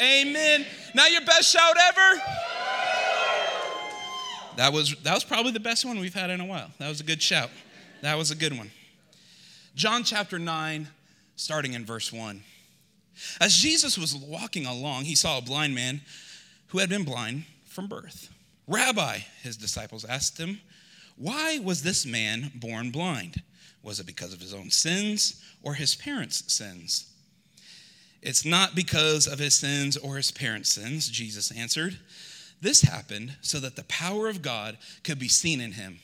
[0.00, 0.66] amen.
[0.94, 2.22] Now, your best shout ever.
[4.56, 6.70] That was, that was probably the best one we've had in a while.
[6.78, 7.50] That was a good shout.
[8.02, 8.70] That was a good one.
[9.74, 10.88] John chapter 9,
[11.36, 12.42] starting in verse 1.
[13.40, 16.00] As Jesus was walking along, he saw a blind man
[16.68, 18.30] who had been blind from birth.
[18.66, 20.60] Rabbi, his disciples asked him,
[21.16, 23.42] why was this man born blind?
[23.82, 27.10] Was it because of his own sins or his parents' sins?
[28.26, 31.96] It's not because of his sins or his parents' sins, Jesus answered.
[32.60, 36.00] This happened so that the power of God could be seen in him.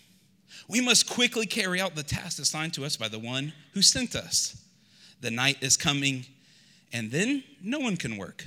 [0.69, 4.15] We must quickly carry out the task assigned to us by the one who sent
[4.15, 4.57] us.
[5.21, 6.25] The night is coming,
[6.93, 8.47] and then no one can work.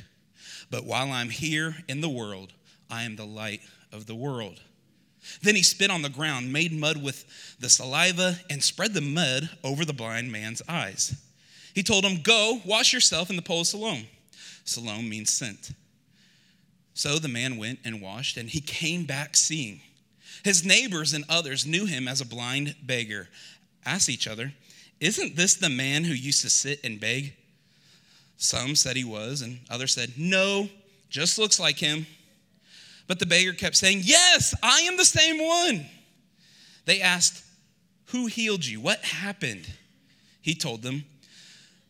[0.72, 2.54] But while I'm here in the world,
[2.90, 3.60] I am the light
[3.92, 4.62] of the world.
[5.42, 9.50] Then he spit on the ground, made mud with the saliva, and spread the mud
[9.66, 11.22] over the blind man's eyes.
[11.76, 14.08] He told him, Go, wash yourself in the pool of Siloam.
[14.64, 15.72] Siloam means sent.
[16.94, 19.82] So the man went and washed, and he came back seeing.
[20.44, 23.28] His neighbors and others knew him as a blind beggar,
[23.86, 24.54] asked each other,
[25.02, 27.34] Isn't this the man who used to sit and beg?
[28.38, 30.70] Some said he was, and others said, No,
[31.10, 32.08] just looks like him.
[33.08, 35.86] But the beggar kept saying, Yes, I am the same one.
[36.86, 37.44] They asked,
[38.08, 38.80] Who healed you?
[38.80, 39.68] What happened?
[40.42, 41.04] He told them,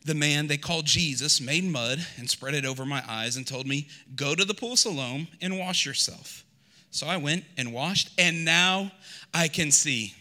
[0.06, 3.66] The man they called Jesus made mud and spread it over my eyes and told
[3.66, 6.44] me, Go to the pool of Siloam and wash yourself.
[6.92, 8.92] So I went and washed, and now
[9.34, 10.14] I can see.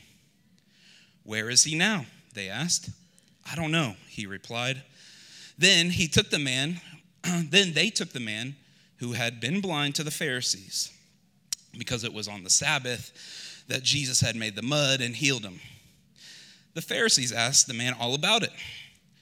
[1.23, 2.07] Where is he now?
[2.33, 2.89] They asked.
[3.49, 4.81] I don't know, he replied.
[5.55, 6.81] Then he took the man,
[7.23, 8.55] then they took the man
[8.97, 10.91] who had been blind to the Pharisees
[11.77, 15.59] because it was on the Sabbath that Jesus had made the mud and healed him.
[16.73, 18.51] The Pharisees asked the man all about it.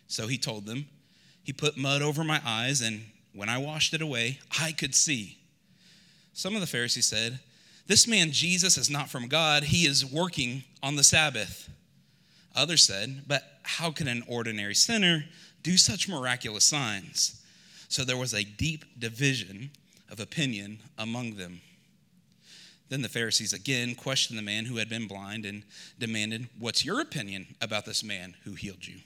[0.07, 0.87] So he told them,
[1.43, 5.37] He put mud over my eyes, and when I washed it away, I could see.
[6.33, 7.39] Some of the Pharisees said,
[7.87, 11.69] This man Jesus is not from God, he is working on the Sabbath.
[12.55, 15.25] Others said, But how can an ordinary sinner
[15.61, 17.41] do such miraculous signs?
[17.87, 19.71] So there was a deep division
[20.09, 21.61] of opinion among them.
[22.89, 25.63] Then the Pharisees again questioned the man who had been blind and
[25.97, 28.99] demanded, What's your opinion about this man who healed you?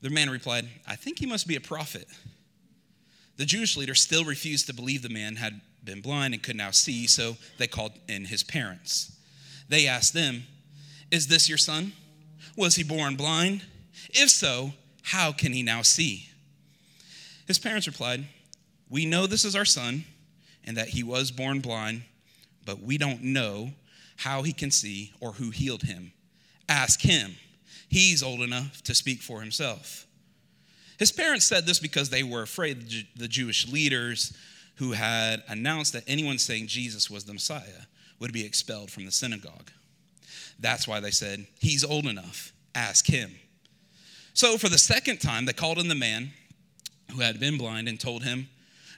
[0.00, 2.06] The man replied, I think he must be a prophet.
[3.36, 6.70] The Jewish leader still refused to believe the man had been blind and could now
[6.70, 9.16] see, so they called in his parents.
[9.68, 10.44] They asked them,
[11.10, 11.92] Is this your son?
[12.56, 13.64] Was he born blind?
[14.10, 14.72] If so,
[15.02, 16.28] how can he now see?
[17.46, 18.26] His parents replied,
[18.90, 20.04] We know this is our son
[20.64, 22.02] and that he was born blind,
[22.66, 23.72] but we don't know
[24.16, 26.12] how he can see or who healed him.
[26.68, 27.36] Ask him.
[27.88, 30.06] He's old enough to speak for himself.
[30.98, 34.36] His parents said this because they were afraid the Jewish leaders
[34.76, 37.86] who had announced that anyone saying Jesus was the Messiah
[38.20, 39.70] would be expelled from the synagogue.
[40.58, 42.52] That's why they said, He's old enough.
[42.74, 43.32] Ask him.
[44.34, 46.30] So, for the second time, they called in the man
[47.12, 48.48] who had been blind and told him,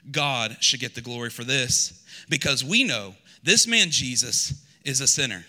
[0.09, 5.07] God should get the glory for this because we know this man Jesus is a
[5.07, 5.45] sinner.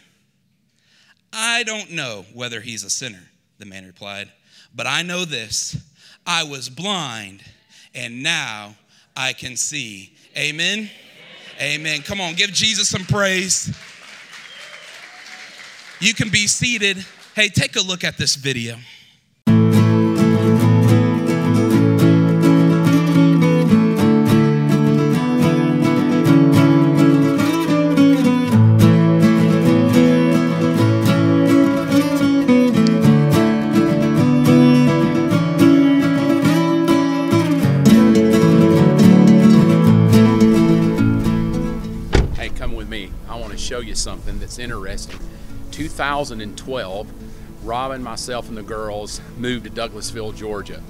[1.33, 3.23] I don't know whether he's a sinner,
[3.63, 4.29] the man replied,
[4.75, 5.77] but I know this
[6.27, 7.43] I was blind
[7.95, 8.75] and now
[9.17, 10.13] I can see.
[10.37, 10.91] Amen.
[11.61, 12.03] Amen.
[12.03, 13.73] Come on, give Jesus some praise.
[16.01, 17.07] You can be seated.
[17.37, 18.77] Hey, take a look at this video.
[43.95, 45.19] Something that's interesting.
[45.71, 47.09] 2012,
[47.65, 50.83] Robin, myself, and the girls moved to Douglasville, Georgia.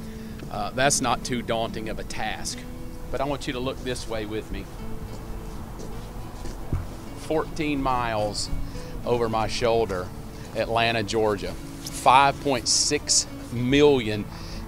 [0.50, 2.58] Uh, that's not too daunting of a task,
[3.12, 4.64] but I want you to look this way with me.
[7.18, 8.50] 14 miles
[9.06, 10.08] over my shoulder,
[10.56, 11.54] Atlanta, Georgia.
[11.84, 14.24] 5.6 million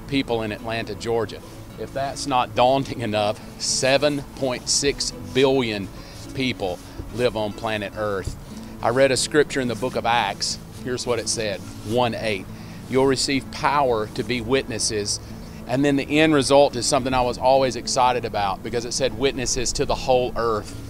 [0.07, 1.41] people in Atlanta, Georgia.
[1.81, 5.89] If that's not daunting enough, 7.6 billion
[6.35, 6.79] people
[7.15, 8.37] live on planet Earth.
[8.83, 10.59] I read a scripture in the book of Acts.
[10.83, 12.45] Here's what it said 1 8.
[12.91, 15.21] You'll receive power to be witnesses.
[15.67, 19.19] And then the end result is something I was always excited about because it said
[19.19, 20.81] witnesses to the whole earth.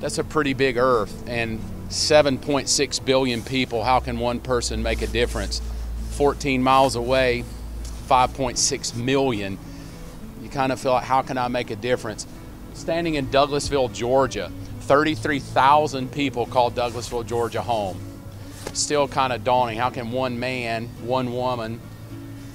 [0.00, 1.22] That's a pretty big earth.
[1.28, 5.62] And 7.6 billion people, how can one person make a difference?
[6.12, 7.44] 14 miles away,
[8.08, 9.58] 5.6 million.
[10.42, 12.26] You kind of feel like, how can I make a difference?
[12.74, 14.50] Standing in Douglasville, Georgia,
[14.82, 17.98] 33,000 people call Douglasville, Georgia home.
[18.72, 19.78] Still kind of daunting.
[19.78, 21.80] How can one man, one woman,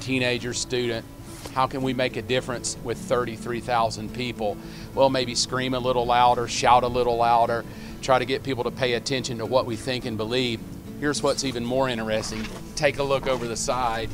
[0.01, 1.05] teenager, student,
[1.53, 4.57] how can we make a difference with 33,000 people?
[4.93, 7.63] Well, maybe scream a little louder, shout a little louder,
[8.01, 10.59] try to get people to pay attention to what we think and believe.
[10.99, 12.45] Here's what's even more interesting
[12.75, 14.09] take a look over the side.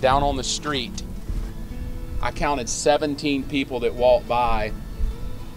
[0.00, 1.02] Down on the street,
[2.22, 4.72] I counted 17 people that walked by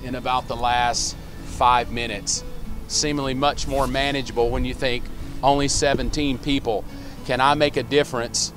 [0.04, 1.16] in about the last
[1.46, 2.44] five minutes.
[2.88, 5.04] Seemingly much more manageable when you think
[5.42, 6.84] only 17 people.
[7.26, 8.54] Can I make a difference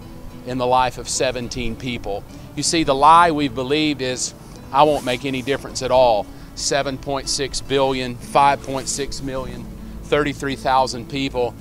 [0.46, 2.24] in the life of 17 people?
[2.54, 4.34] You see, the lie we've believed is
[4.72, 6.26] I won't make any difference at all.
[6.56, 9.64] 7.6 billion, 5.6 million,
[10.04, 11.54] 33,000 people.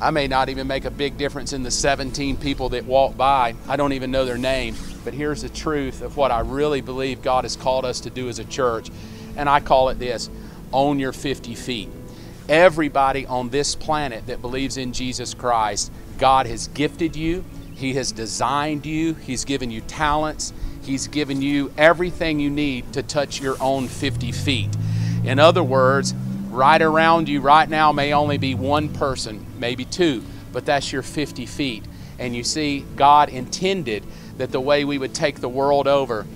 [0.00, 3.54] I may not even make a big difference in the 17 people that walk by.
[3.68, 4.74] I don't even know their name.
[5.04, 8.28] But here's the truth of what I really believe God has called us to do
[8.28, 8.90] as a church.
[9.36, 10.30] And I call it this
[10.72, 11.88] own your 50 feet.
[12.48, 17.44] Everybody on this planet that believes in Jesus Christ, God has gifted you,
[17.74, 20.52] He has designed you, He's given you talents,
[20.82, 24.68] He's given you everything you need to touch your own 50 feet.
[25.24, 26.12] In other words,
[26.50, 30.22] right around you right now may only be one person, maybe two,
[30.52, 31.84] but that's your 50 feet.
[32.18, 34.04] And you see, God intended
[34.36, 36.26] that the way we would take the world over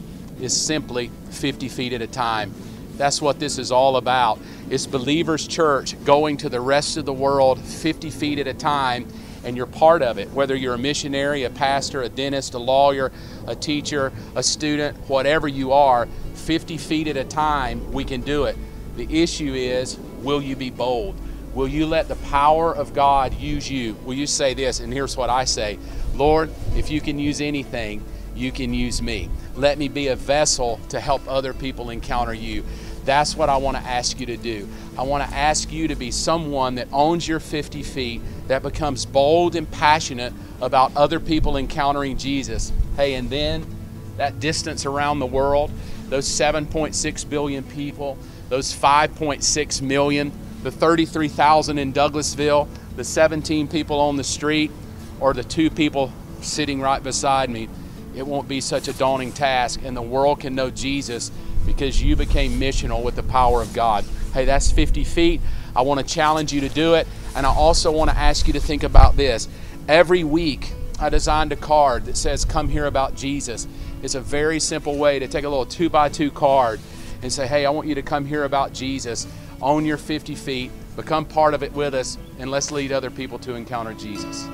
[0.40, 2.54] is simply 50 feet at a time.
[2.98, 4.40] That's what this is all about.
[4.68, 9.06] It's Believers Church going to the rest of the world 50 feet at a time,
[9.44, 10.28] and you're part of it.
[10.32, 13.12] Whether you're a missionary, a pastor, a dentist, a lawyer,
[13.46, 18.44] a teacher, a student, whatever you are, 50 feet at a time, we can do
[18.44, 18.56] it.
[18.96, 21.14] The issue is will you be bold?
[21.54, 23.94] Will you let the power of God use you?
[24.04, 24.80] Will you say this?
[24.80, 25.78] And here's what I say
[26.14, 28.04] Lord, if you can use anything,
[28.34, 29.28] you can use me.
[29.56, 32.64] Let me be a vessel to help other people encounter you.
[33.08, 34.69] That's what I want to ask you to do.
[34.99, 39.06] I want to ask you to be someone that owns your 50 feet, that becomes
[39.06, 42.70] bold and passionate about other people encountering Jesus.
[42.96, 43.64] Hey, and then
[44.19, 45.70] that distance around the world,
[46.10, 48.19] those 7.6 billion people,
[48.50, 50.31] those 5.6 million,
[50.62, 54.70] the 33,000 in Douglasville, the 17 people on the street,
[55.19, 56.12] or the two people
[56.43, 57.70] sitting right beside me,
[58.14, 61.31] it won't be such a daunting task, and the world can know Jesus
[61.69, 64.05] because you became missional with the power of God.
[64.32, 65.41] Hey, that's 50 feet.
[65.76, 67.06] I want to challenge you to do it.
[67.37, 69.49] And I also want to ask you to think about this.
[69.87, 73.69] Every week, I designed a card that says, Come hear about Jesus.
[74.03, 76.81] It's a very simple way to take a little two by two card
[77.23, 79.26] and say, Hey, I want you to come hear about Jesus.
[79.61, 83.38] Own your 50 feet, become part of it with us, and let's lead other people
[83.41, 84.49] to encounter Jesus.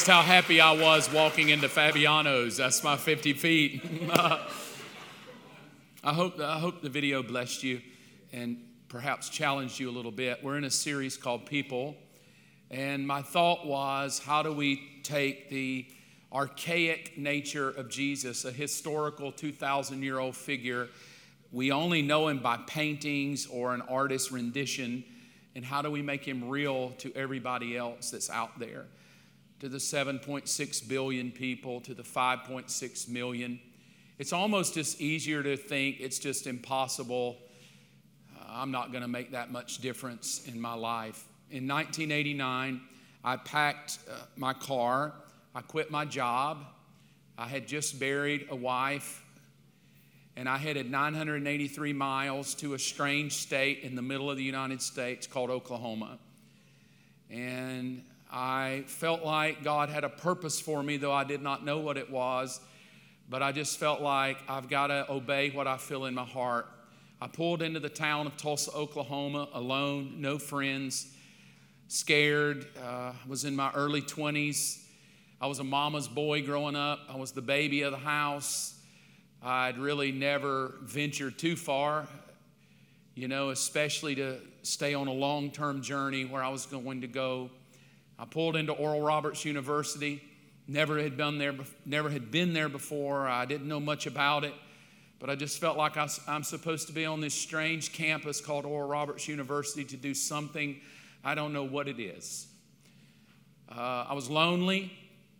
[0.00, 2.56] Noticed how happy I was walking into Fabiano's.
[2.56, 3.84] That's my 50 feet.
[4.10, 4.40] I
[6.04, 7.82] hope I hope the video blessed you
[8.32, 8.56] and
[8.88, 10.42] perhaps challenged you a little bit.
[10.42, 11.96] We're in a series called People,
[12.70, 15.86] and my thought was how do we take the
[16.32, 20.88] archaic nature of Jesus, a historical 2,000 year old figure?
[21.52, 25.04] We only know him by paintings or an artist's rendition,
[25.54, 28.86] and how do we make him real to everybody else that's out there?
[29.60, 33.60] To the 7.6 billion people, to the 5.6 million.
[34.18, 37.38] It's almost just easier to think it's just impossible.
[38.48, 41.24] I'm not going to make that much difference in my life.
[41.50, 42.80] In 1989,
[43.22, 45.12] I packed uh, my car,
[45.54, 46.64] I quit my job,
[47.36, 49.22] I had just buried a wife,
[50.36, 54.80] and I headed 983 miles to a strange state in the middle of the United
[54.80, 56.18] States called Oklahoma.
[57.28, 58.02] And
[58.32, 61.96] I felt like God had a purpose for me, though I did not know what
[61.96, 62.60] it was.
[63.28, 66.66] But I just felt like I've got to obey what I feel in my heart.
[67.20, 71.08] I pulled into the town of Tulsa, Oklahoma, alone, no friends.
[71.88, 72.66] scared.
[72.80, 74.80] Uh, was in my early 20s.
[75.40, 77.00] I was a mama's boy growing up.
[77.08, 78.74] I was the baby of the house.
[79.42, 82.06] I'd really never ventured too far,
[83.14, 87.06] you know, especially to stay on a long term journey where I was going to
[87.06, 87.50] go.
[88.20, 90.22] I pulled into Oral Roberts University.
[90.68, 91.54] Never had been there,
[91.86, 93.26] never had been there before.
[93.26, 94.52] I didn't know much about it,
[95.18, 98.66] but I just felt like I, am supposed to be on this strange campus called
[98.66, 100.78] Oral Roberts University to do something
[101.24, 102.46] I don't know what it is.
[103.74, 104.92] Uh, I was lonely.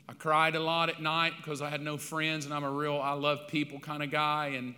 [0.08, 2.98] I cried a lot at night because I had no friends, and I'm a real
[2.98, 4.74] I love people kind of guy, and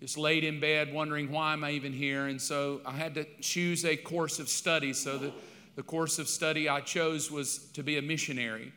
[0.00, 2.26] just laid in bed wondering why am I even here.
[2.26, 4.92] And so I had to choose a course of study.
[4.92, 5.32] So the,
[5.76, 8.72] the course of study I chose was to be a missionary.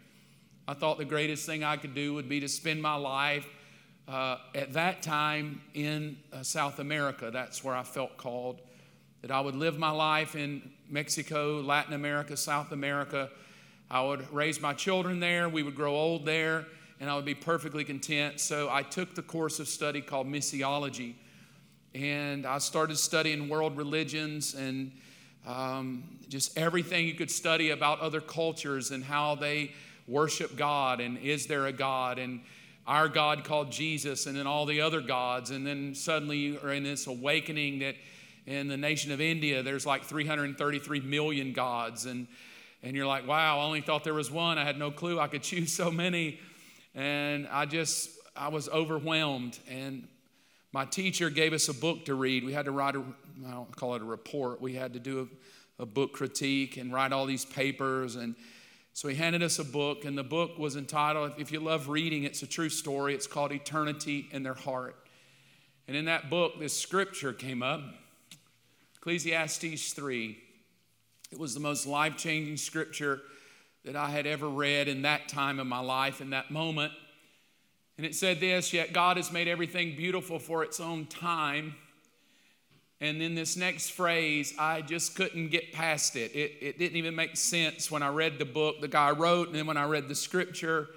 [0.67, 3.47] I thought the greatest thing I could do would be to spend my life
[4.07, 7.29] uh, at that time in uh, South America.
[7.31, 8.61] That's where I felt called.
[9.21, 13.29] That I would live my life in Mexico, Latin America, South America
[13.89, 16.65] I would raise my children there, we would grow old there,
[16.99, 18.41] and I would be perfectly content.
[18.41, 21.13] So I took the course of study called missiology,
[21.95, 24.91] and I started studying world religions and
[25.47, 29.71] um, just everything you could study about other cultures and how they
[30.07, 32.41] worship God and is there a God and
[32.85, 35.49] our God called Jesus and then all the other gods.
[35.51, 37.95] And then suddenly you are in this awakening that
[38.45, 42.05] in the nation of India, there's like 333 million gods.
[42.05, 42.27] And
[42.83, 44.57] and you're like, wow, I only thought there was one.
[44.57, 46.39] I had no clue I could choose so many.
[46.95, 49.57] And I just, I was overwhelmed.
[49.69, 50.07] And
[50.71, 52.43] my teacher gave us a book to read.
[52.43, 53.03] We had to write a,
[53.45, 55.29] I don't call it a report, we had to do
[55.79, 58.15] a, a book critique and write all these papers.
[58.15, 58.35] And
[58.93, 62.23] so he handed us a book, and the book was entitled, if you love reading,
[62.23, 63.13] it's a true story.
[63.13, 64.95] It's called Eternity in Their Heart.
[65.87, 67.81] And in that book, this scripture came up
[68.97, 70.37] Ecclesiastes 3.
[71.31, 73.21] It was the most life changing scripture
[73.85, 76.91] that I had ever read in that time of my life, in that moment.
[77.97, 81.75] And it said this Yet God has made everything beautiful for its own time.
[82.99, 86.35] And then this next phrase, I just couldn't get past it.
[86.35, 86.53] it.
[86.61, 89.67] It didn't even make sense when I read the book the guy wrote, and then
[89.67, 90.87] when I read the scripture,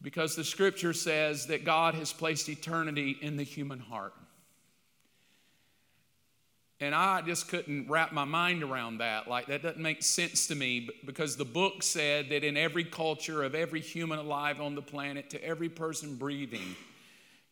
[0.00, 4.14] because the scripture says that God has placed eternity in the human heart.
[6.80, 9.28] And I just couldn't wrap my mind around that.
[9.28, 13.42] Like, that doesn't make sense to me because the book said that in every culture
[13.42, 16.76] of every human alive on the planet, to every person breathing,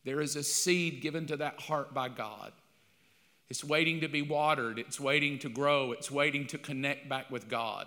[0.05, 2.53] there is a seed given to that heart by God.
[3.53, 7.51] It's waiting to be watered, it's waiting to grow, it's waiting to connect back with
[7.51, 7.87] God.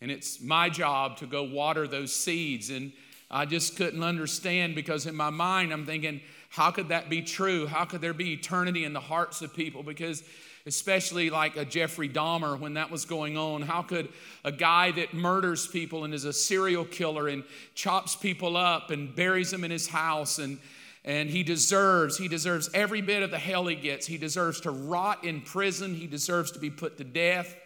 [0.00, 2.68] And it's my job to go water those seeds.
[2.68, 2.90] And
[3.30, 7.68] I just couldn't understand because in my mind, I'm thinking, how could that be true?
[7.68, 9.84] How could there be eternity in the hearts of people?
[9.84, 10.24] Because
[10.66, 13.62] especially like a Jeffrey Dahmer when that was going on.
[13.62, 14.08] How could
[14.42, 17.44] a guy that murders people and is a serial killer and
[17.76, 20.58] chops people up and buries them in his house and
[21.04, 24.06] and he deserves he deserves every bit of the hell he gets.
[24.06, 25.94] He deserves to rot in prison.
[25.94, 27.56] He deserves to be put to death.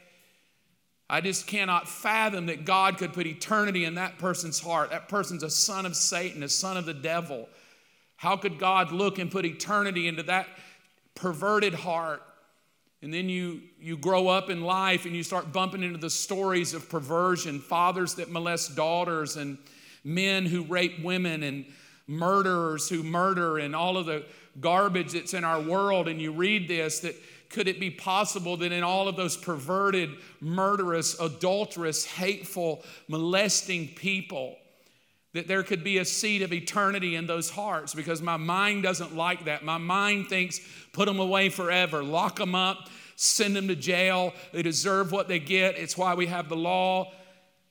[1.09, 4.91] I just cannot fathom that God could put eternity in that person's heart.
[4.91, 7.49] That person's a son of Satan, a son of the devil.
[8.17, 10.49] How could God look and put eternity into that
[11.15, 12.23] perverted heart?
[13.03, 16.75] And then you, you grow up in life and you start bumping into the stories
[16.75, 19.59] of perversion fathers that molest daughters, and
[20.03, 21.67] men who rape women, and
[22.07, 24.25] murderers who murder, and all of the
[24.61, 26.09] garbage that's in our world.
[26.09, 27.15] And you read this that
[27.49, 30.11] could it be possible that in all of those perverted,
[30.41, 34.57] murderous, adulterous, hateful, molesting people,
[35.33, 39.15] that there could be a seed of eternity in those hearts because my mind doesn't
[39.15, 39.65] like that.
[39.65, 40.61] My mind thinks,
[40.93, 44.33] put them away forever, lock them up, send them to jail.
[44.53, 45.77] They deserve what they get.
[45.77, 47.13] It's why we have the law.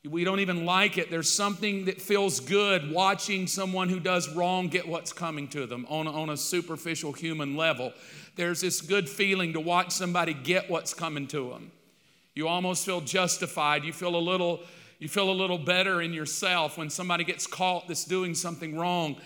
[0.09, 1.09] We don't even like it.
[1.09, 5.85] There's something that feels good watching someone who does wrong get what's coming to them
[5.89, 7.93] on a, on a superficial human level.
[8.35, 11.71] There's this good feeling to watch somebody get what's coming to them.
[12.33, 13.83] You almost feel justified.
[13.83, 14.63] You feel a little
[14.99, 19.17] you feel a little better in yourself when somebody gets caught that's doing something wrong.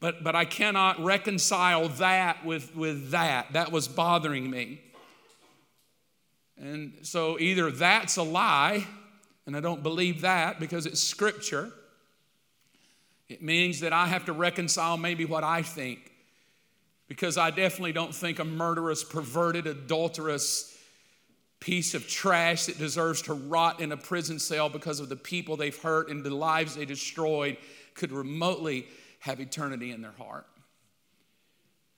[0.00, 3.52] But, but I cannot reconcile that with, with that.
[3.52, 4.80] That was bothering me.
[6.56, 8.86] And so either that's a lie,
[9.46, 11.72] and I don't believe that because it's scripture.
[13.28, 16.10] It means that I have to reconcile maybe what I think.
[17.08, 20.72] Because I definitely don't think a murderous, perverted, adulterous,
[21.62, 25.56] piece of trash that deserves to rot in a prison cell because of the people
[25.56, 27.56] they've hurt and the lives they destroyed
[27.94, 28.84] could remotely
[29.20, 30.44] have eternity in their heart.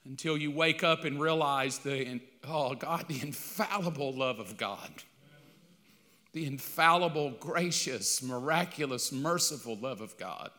[0.04, 5.02] Until you wake up and realize the, oh God, the infallible love of God.
[6.34, 10.50] The infallible, gracious, miraculous, merciful love of God.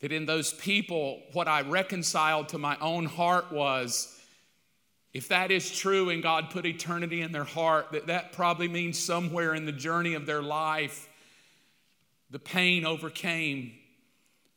[0.00, 4.10] That in those people, what I reconciled to my own heart was
[5.12, 8.98] if that is true and God put eternity in their heart, that that probably means
[8.98, 11.08] somewhere in the journey of their life,
[12.30, 13.72] the pain overcame,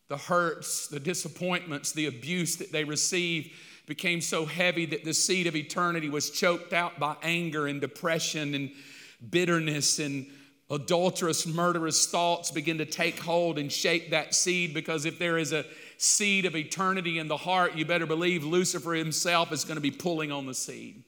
[0.08, 3.52] the hurts, the disappointments, the abuse that they received
[3.86, 8.56] became so heavy that the seed of eternity was choked out by anger and depression
[8.56, 8.72] and
[9.30, 10.28] bitterness and
[10.70, 15.54] adulterous, murderous thoughts begin to take hold and shape that seed because if there is
[15.54, 15.66] a
[15.98, 19.92] seed of eternity in the heart, you better believe Lucifer himself is going to be
[19.92, 21.04] pulling on the seed.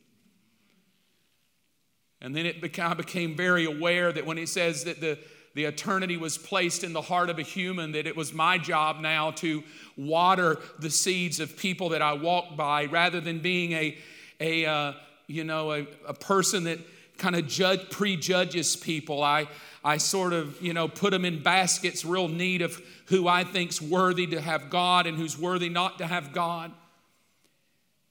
[2.22, 5.18] And then it became, I became very aware that when he says that the
[5.56, 9.01] the eternity was placed in the heart of a human, that it was my job
[9.01, 9.63] now to
[9.98, 13.98] water the seeds of people that I walk by rather than being a,
[14.39, 14.94] a uh,
[15.28, 16.80] you know, a, a person that
[17.19, 19.21] kind of judge, prejudges people.
[19.21, 19.47] I,
[19.83, 23.81] I sort of, you know, put them in baskets real neat of who I think's
[23.81, 26.71] worthy to have God and who's worthy not to have God.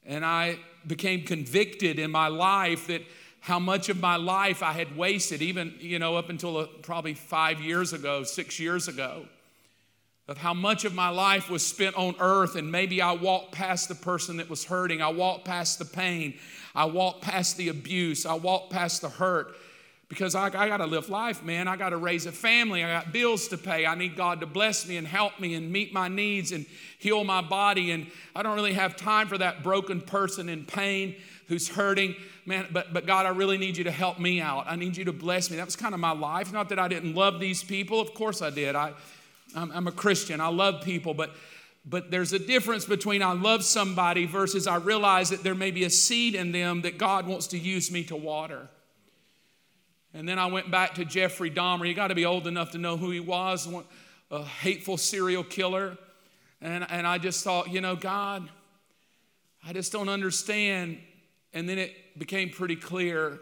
[0.04, 3.02] And I became convicted in my life that
[3.40, 7.14] how much of my life I had wasted, even, you know, up until uh, probably
[7.14, 9.26] five years ago, six years ago,
[10.28, 12.54] of how much of my life was spent on earth.
[12.54, 16.38] And maybe I walked past the person that was hurting, I walked past the pain,
[16.74, 19.56] I walked past the abuse, I walked past the hurt.
[20.08, 21.68] Because I, I got to live life, man.
[21.68, 22.82] I got to raise a family.
[22.82, 23.84] I got bills to pay.
[23.84, 26.64] I need God to bless me and help me and meet my needs and
[26.98, 27.90] heal my body.
[27.90, 31.14] And I don't really have time for that broken person in pain
[31.48, 32.16] who's hurting
[32.48, 34.64] man, but, but God, I really need you to help me out.
[34.66, 35.58] I need you to bless me.
[35.58, 36.50] That was kind of my life.
[36.50, 38.00] Not that I didn't love these people.
[38.00, 38.74] Of course I did.
[38.74, 38.94] I,
[39.54, 40.40] I'm, I'm a Christian.
[40.40, 41.34] I love people, but
[41.88, 45.84] but there's a difference between I love somebody versus I realize that there may be
[45.84, 48.68] a seed in them that God wants to use me to water.
[50.12, 51.88] And then I went back to Jeffrey Dahmer.
[51.88, 53.68] You got to be old enough to know who he was
[54.30, 55.96] a hateful serial killer.
[56.60, 58.48] And, and I just thought, you know, God,
[59.66, 60.98] I just don't understand.
[61.54, 63.38] And then it became pretty clear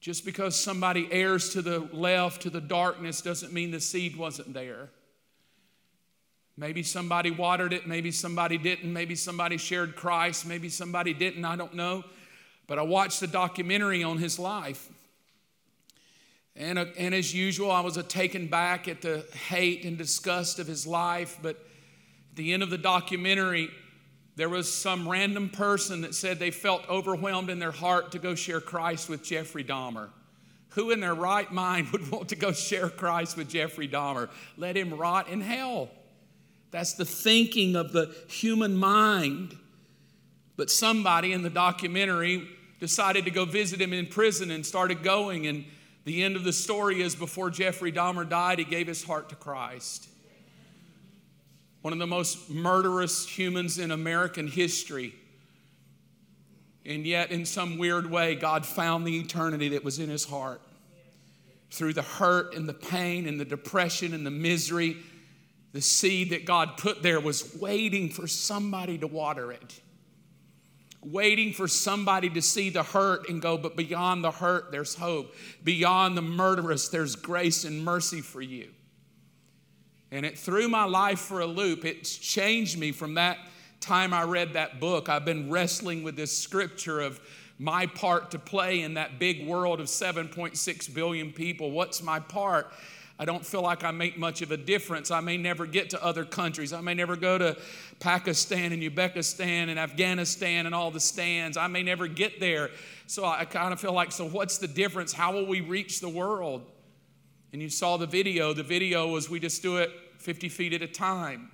[0.00, 4.52] just because somebody errs to the left, to the darkness, doesn't mean the seed wasn't
[4.52, 4.90] there.
[6.58, 11.54] Maybe somebody watered it, maybe somebody didn't, maybe somebody shared Christ, maybe somebody didn't, I
[11.54, 12.02] don't know.
[12.66, 14.90] But I watched the documentary on his life.
[16.56, 20.58] And, uh, and as usual, I was uh, taken back at the hate and disgust
[20.58, 21.38] of his life.
[21.40, 21.54] But
[22.30, 23.70] at the end of the documentary,
[24.34, 28.34] there was some random person that said they felt overwhelmed in their heart to go
[28.34, 30.08] share Christ with Jeffrey Dahmer.
[30.70, 34.28] Who in their right mind would want to go share Christ with Jeffrey Dahmer?
[34.56, 35.90] Let him rot in hell.
[36.70, 39.56] That's the thinking of the human mind.
[40.56, 42.48] But somebody in the documentary
[42.80, 45.46] decided to go visit him in prison and started going.
[45.46, 45.64] And
[46.04, 49.36] the end of the story is before Jeffrey Dahmer died, he gave his heart to
[49.36, 50.08] Christ
[51.88, 55.14] one of the most murderous humans in American history.
[56.84, 60.60] And yet, in some weird way, God found the eternity that was in his heart.
[61.70, 64.96] Through the hurt and the pain and the depression and the misery,
[65.72, 69.80] the seed that God put there was waiting for somebody to water it.
[71.04, 75.34] Waiting for somebody to see the hurt and go, but beyond the hurt, there's hope.
[75.62, 78.70] Beyond the murderous, there's grace and mercy for you.
[80.10, 81.84] And it threw my life for a loop.
[81.84, 83.38] It's changed me from that
[83.80, 85.08] time I read that book.
[85.08, 87.20] I've been wrestling with this scripture of
[87.58, 91.70] my part to play in that big world of 7.6 billion people.
[91.70, 92.72] What's my part?
[93.18, 95.10] I don't feel like I make much of a difference.
[95.10, 96.72] I may never get to other countries.
[96.72, 97.56] I may never go to
[97.98, 101.56] Pakistan and Uzbekistan and Afghanistan and all the stands.
[101.56, 102.70] I may never get there.
[103.06, 105.12] So I kind of feel like, so what's the difference?
[105.12, 106.64] How will we reach the world?
[107.52, 110.82] and you saw the video, the video was we just do it 50 feet at
[110.82, 111.50] a time.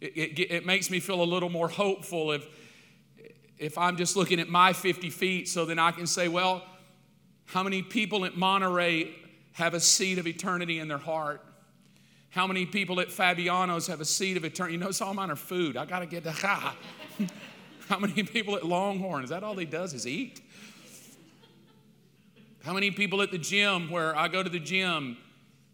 [0.00, 2.46] It, it, it, makes me feel a little more hopeful if,
[3.58, 6.64] if I'm just looking at my 50 feet, so then I can say, well,
[7.44, 9.14] how many people at Monterey
[9.52, 11.44] have a seed of eternity in their heart?
[12.30, 14.74] How many people at Fabiano's have a seed of eternity?
[14.74, 15.76] You notice all mine are food.
[15.76, 16.76] I got to get the ha.
[17.88, 19.24] How many people at Longhorn?
[19.24, 20.40] Is that all he does is eat?
[22.64, 25.16] How many people at the gym where I go to the gym?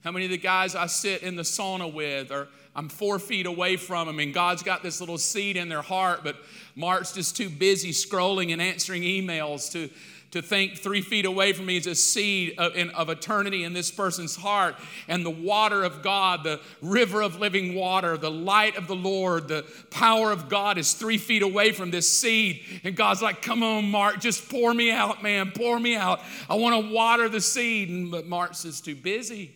[0.03, 3.47] How many of the guys I sit in the sauna with or I'm four feet
[3.47, 6.37] away from them and God's got this little seed in their heart, but
[6.75, 9.91] Mark's just too busy scrolling and answering emails to,
[10.33, 13.73] to think three feet away from me is a seed of, in, of, eternity in
[13.73, 14.77] this person's heart.
[15.09, 19.49] And the water of God, the river of living water, the light of the Lord,
[19.49, 22.63] the power of God is three feet away from this seed.
[22.85, 26.21] And God's like, come on, Mark, just pour me out, man, pour me out.
[26.51, 27.89] I want to water the seed.
[27.89, 29.55] And, but Mark says, too busy.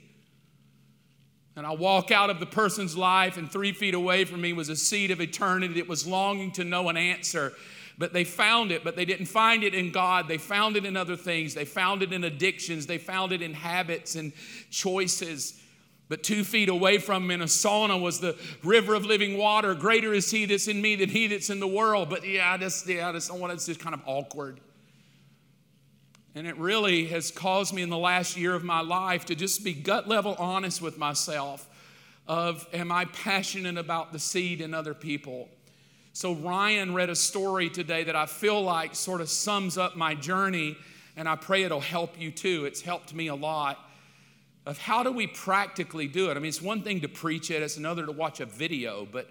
[1.56, 4.68] And I walk out of the person's life, and three feet away from me was
[4.68, 7.52] a seed of eternity that was longing to know an answer.
[8.00, 10.26] But they found it, but they didn't find it in God.
[10.26, 11.52] They found it in other things.
[11.52, 12.86] They found it in addictions.
[12.86, 14.32] They found it in habits and
[14.70, 15.60] choices.
[16.08, 19.74] But two feet away from me in a sauna was the river of living water.
[19.74, 22.08] Greater is he that's in me than he that's in the world.
[22.08, 24.60] But yeah, I just, yeah, I just don't want it's just kind of awkward.
[26.34, 29.62] And it really has caused me in the last year of my life to just
[29.62, 31.68] be gut level honest with myself
[32.26, 35.50] of am I passionate about the seed in other people?
[36.12, 40.14] So Ryan read a story today that I feel like sort of sums up my
[40.14, 40.76] journey
[41.16, 42.64] and I pray it'll help you too.
[42.64, 43.78] It's helped me a lot
[44.66, 46.36] of how do we practically do it?
[46.36, 49.30] I mean, it's one thing to preach it, it's another to watch a video, but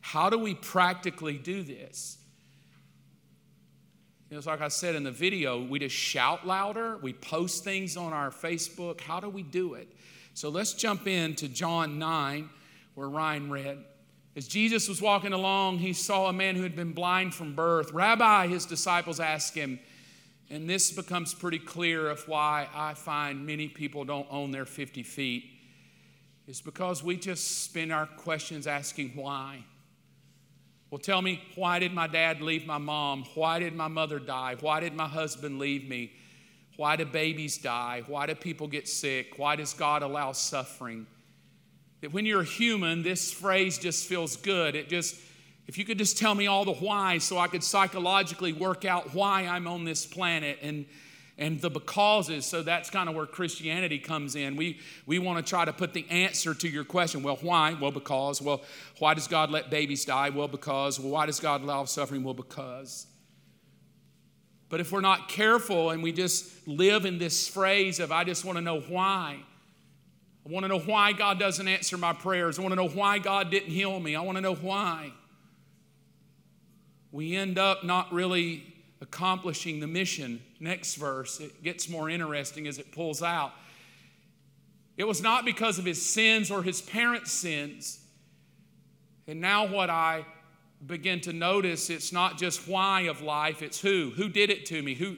[0.00, 2.16] how do we practically do this?
[4.28, 7.64] You know, It's like I said in the video, we just shout louder, we post
[7.64, 9.00] things on our Facebook.
[9.00, 9.88] How do we do it?
[10.34, 12.48] So let's jump into John 9,
[12.94, 13.78] where Ryan read.
[14.36, 17.92] As Jesus was walking along, he saw a man who had been blind from birth.
[17.92, 19.80] Rabbi, his disciples asked him,
[20.50, 25.02] and this becomes pretty clear of why I find many people don't own their 50
[25.02, 25.44] feet.
[26.46, 29.64] It's because we just spend our questions asking why.
[30.90, 33.24] Well, tell me, why did my dad leave my mom?
[33.34, 34.56] Why did my mother die?
[34.58, 36.12] Why did my husband leave me?
[36.76, 38.02] Why do babies die?
[38.06, 39.34] Why do people get sick?
[39.38, 41.06] Why does God allow suffering?
[42.00, 44.74] That when you're human, this phrase just feels good.
[44.74, 45.16] It just,
[45.66, 49.14] if you could just tell me all the why so I could psychologically work out
[49.14, 50.86] why I'm on this planet and
[51.40, 52.44] and the becauses.
[52.44, 54.56] So that's kind of where Christianity comes in.
[54.56, 57.22] We, we want to try to put the answer to your question.
[57.22, 57.76] Well, why?
[57.80, 58.42] Well, because.
[58.42, 58.62] Well,
[58.98, 60.28] why does God let babies die?
[60.28, 61.00] Well, because.
[61.00, 62.22] Well, why does God allow suffering?
[62.22, 63.06] Well, because.
[64.68, 68.44] But if we're not careful and we just live in this phrase of, I just
[68.44, 69.40] want to know why.
[70.50, 72.58] I want to know why God doesn't answer my prayers.
[72.58, 74.16] I want to know why God didn't heal me.
[74.16, 75.12] I want to know why.
[77.12, 78.64] We end up not really
[79.00, 80.42] accomplishing the mission.
[80.58, 83.52] Next verse, it gets more interesting as it pulls out.
[84.96, 88.00] It was not because of his sins or his parents' sins.
[89.28, 90.26] And now, what I
[90.84, 94.10] begin to notice, it's not just why of life, it's who.
[94.16, 94.94] Who did it to me?
[94.94, 95.16] Who,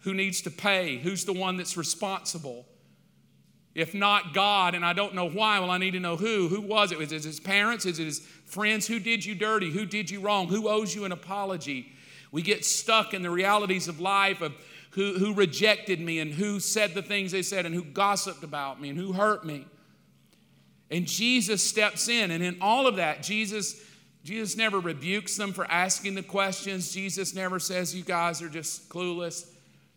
[0.00, 0.96] who needs to pay?
[0.96, 2.66] Who's the one that's responsible?
[3.76, 6.48] If not God, and I don't know why, well, I need to know who.
[6.48, 6.98] Who was it?
[6.98, 7.84] Was it his parents?
[7.84, 8.86] Is it his friends?
[8.86, 9.70] Who did you dirty?
[9.70, 10.48] Who did you wrong?
[10.48, 11.92] Who owes you an apology?
[12.32, 14.54] We get stuck in the realities of life of
[14.92, 18.80] who, who rejected me and who said the things they said and who gossiped about
[18.80, 19.66] me and who hurt me.
[20.90, 23.78] And Jesus steps in, and in all of that, Jesus,
[24.24, 26.94] Jesus never rebukes them for asking the questions.
[26.94, 29.46] Jesus never says, You guys are just clueless.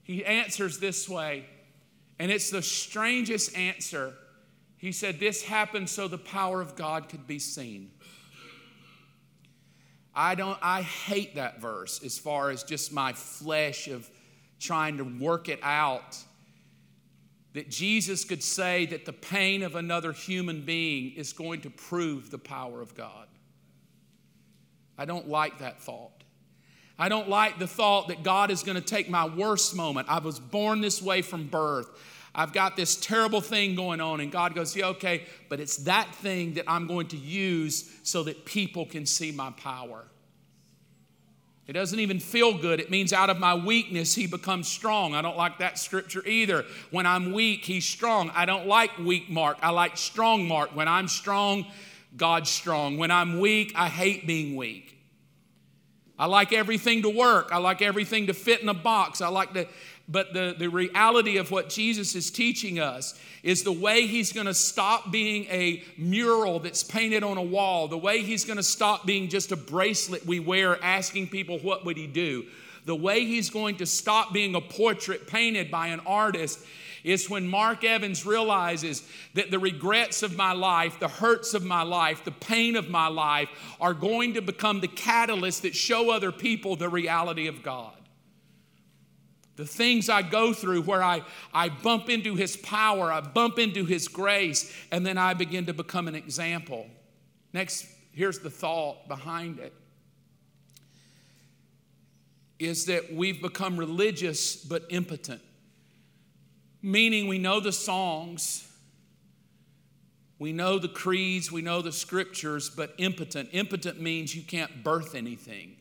[0.04, 1.46] He answers this way,
[2.20, 4.14] and it's the strangest answer.
[4.78, 7.92] He said, This happened so the power of God could be seen.
[10.14, 14.10] I don't I hate that verse as far as just my flesh of
[14.60, 16.18] trying to work it out.
[17.54, 22.30] That Jesus could say that the pain of another human being is going to prove
[22.30, 23.28] the power of God.
[24.98, 26.19] I don't like that thought.
[27.00, 30.10] I don't like the thought that God is going to take my worst moment.
[30.10, 31.90] I was born this way from birth.
[32.36, 36.14] I've got this terrible thing going on, and God goes, Yeah, okay, but it's that
[36.16, 40.06] thing that I'm going to use so that people can see my power.
[41.68, 42.80] It doesn't even feel good.
[42.80, 45.14] It means out of my weakness, he becomes strong.
[45.14, 46.66] I don't like that scripture either.
[46.90, 48.32] When I'm weak, he's strong.
[48.34, 49.58] I don't like weak Mark.
[49.62, 50.76] I like strong Mark.
[50.76, 51.68] When I'm strong,
[52.18, 52.98] God's strong.
[52.98, 54.99] When I'm weak, I hate being weak.
[56.20, 57.50] I like everything to work.
[57.52, 59.22] I like everything to fit in a box.
[59.22, 59.68] I like to
[60.12, 64.48] but the, the reality of what Jesus is teaching us is the way he's going
[64.48, 68.64] to stop being a mural that's painted on a wall, the way he's going to
[68.64, 72.46] stop being just a bracelet we wear asking people, what would he do?
[72.86, 76.60] The way he's going to stop being a portrait painted by an artist
[77.04, 81.84] is when Mark Evans realizes that the regrets of my life, the hurts of my
[81.84, 86.32] life, the pain of my life are going to become the catalyst that show other
[86.32, 87.94] people the reality of God
[89.60, 91.22] the things I go through where I,
[91.54, 95.74] I bump into His power, I bump into His grace, and then I begin to
[95.74, 96.88] become an example.
[97.52, 99.74] Next, here's the thought behind it
[102.58, 105.42] is that we've become religious but impotent.
[106.82, 108.66] Meaning, we know the songs,
[110.38, 113.50] we know the creeds, we know the scriptures, but impotent.
[113.52, 115.76] Impotent means you can't birth anything.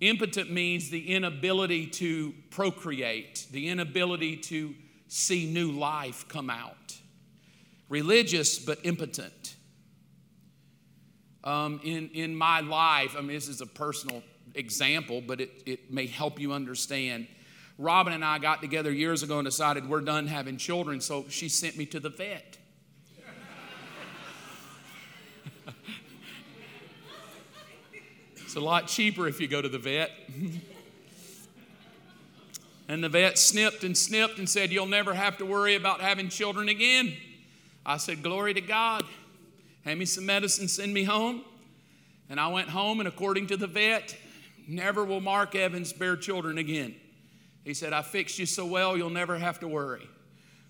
[0.00, 4.74] Impotent means the inability to procreate, the inability to
[5.08, 6.98] see new life come out.
[7.88, 9.56] Religious, but impotent.
[11.42, 14.22] Um, in, in my life, I mean, this is a personal
[14.54, 17.26] example, but it, it may help you understand.
[17.78, 21.48] Robin and I got together years ago and decided we're done having children, so she
[21.48, 22.58] sent me to the vet.
[28.36, 30.10] it's a lot cheaper if you go to the vet.
[32.88, 36.28] and the vet snipped and snipped and said, You'll never have to worry about having
[36.28, 37.16] children again.
[37.86, 39.04] I said, Glory to God.
[39.84, 41.44] Hand me some medicine, send me home.
[42.28, 44.16] And I went home, and according to the vet,
[44.66, 46.96] never will Mark Evans bear children again.
[47.68, 50.08] He said, I fixed you so well, you'll never have to worry.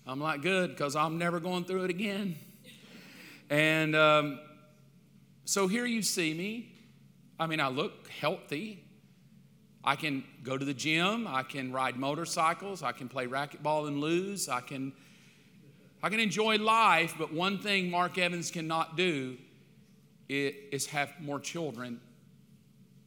[0.05, 2.35] I'm like, good, because I'm never going through it again.
[3.49, 4.41] And um,
[5.45, 6.75] so here you see me.
[7.39, 8.83] I mean, I look healthy.
[9.81, 11.25] I can go to the gym.
[11.25, 12.83] I can ride motorcycles.
[12.83, 14.49] I can play racquetball and lose.
[14.49, 14.91] I can,
[16.03, 19.37] I can enjoy life, but one thing Mark Evans cannot do
[20.27, 22.01] is have more children.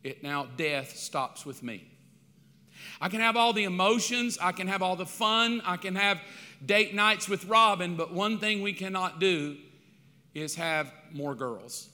[0.02, 1.91] It now, death stops with me.
[3.00, 6.20] I can have all the emotions, I can have all the fun, I can have
[6.64, 9.56] date nights with Robin, but one thing we cannot do
[10.34, 11.88] is have more girls.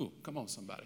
[0.00, 0.84] Ooh, come on, somebody.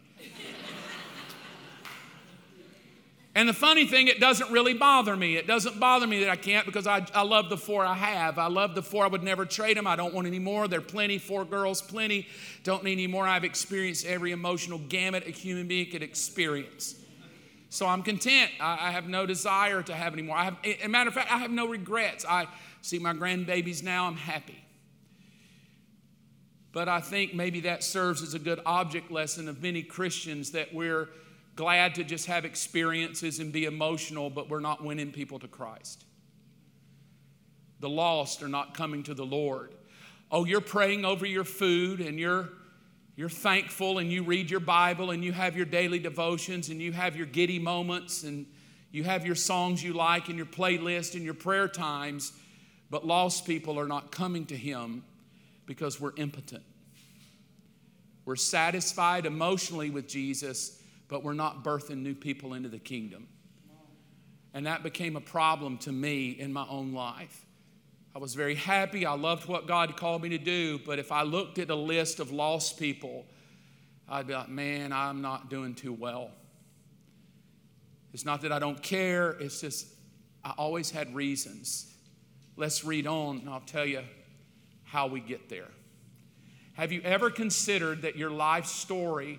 [3.39, 5.37] And the funny thing, it doesn't really bother me.
[5.37, 8.37] It doesn't bother me that I can't because I, I love the four I have.
[8.37, 9.05] I love the four.
[9.05, 9.87] I would never trade them.
[9.87, 10.67] I don't want any more.
[10.67, 11.19] They're plenty.
[11.19, 12.27] Four girls, plenty.
[12.65, 13.29] Don't need any more.
[13.29, 16.97] I've experienced every emotional gamut a human being could experience.
[17.71, 18.51] So I'm content.
[18.61, 20.37] I, I have no desire to have any more.
[20.37, 22.25] I have, a matter of fact, I have no regrets.
[22.29, 22.47] I
[22.81, 24.65] see my grandbabies now, I'm happy.
[26.73, 30.73] But I think maybe that serves as a good object lesson of many Christians that
[30.73, 31.09] we're
[31.57, 36.05] glad to just have experiences and be emotional, but we're not winning people to Christ.
[37.81, 39.75] The lost are not coming to the Lord.
[40.31, 42.49] Oh, you're praying over your food and you're
[43.19, 46.93] you're thankful and you read your Bible and you have your daily devotions and you
[46.93, 48.47] have your giddy moments and
[48.93, 52.33] you have your songs you like and your playlist and your prayer times,
[52.91, 55.03] but lost people are not coming to Him
[55.67, 56.63] because we're impotent.
[58.25, 63.27] We're satisfied emotionally with Jesus, but we're not birthing new people into the kingdom.
[64.55, 67.48] And that became a problem to me in my own life.
[68.19, 69.07] I was very happy.
[69.07, 70.81] I loved what God called me to do.
[70.85, 73.25] But if I looked at a list of lost people,
[74.09, 76.33] I'd be like, man, I'm not doing too well.
[78.13, 79.87] It's not that I don't care, it's just
[80.45, 81.95] I always had reasons.
[82.57, 84.03] Let's read on, and I'll tell you
[84.83, 85.69] how we get there.
[86.73, 89.39] Have you ever considered that your life story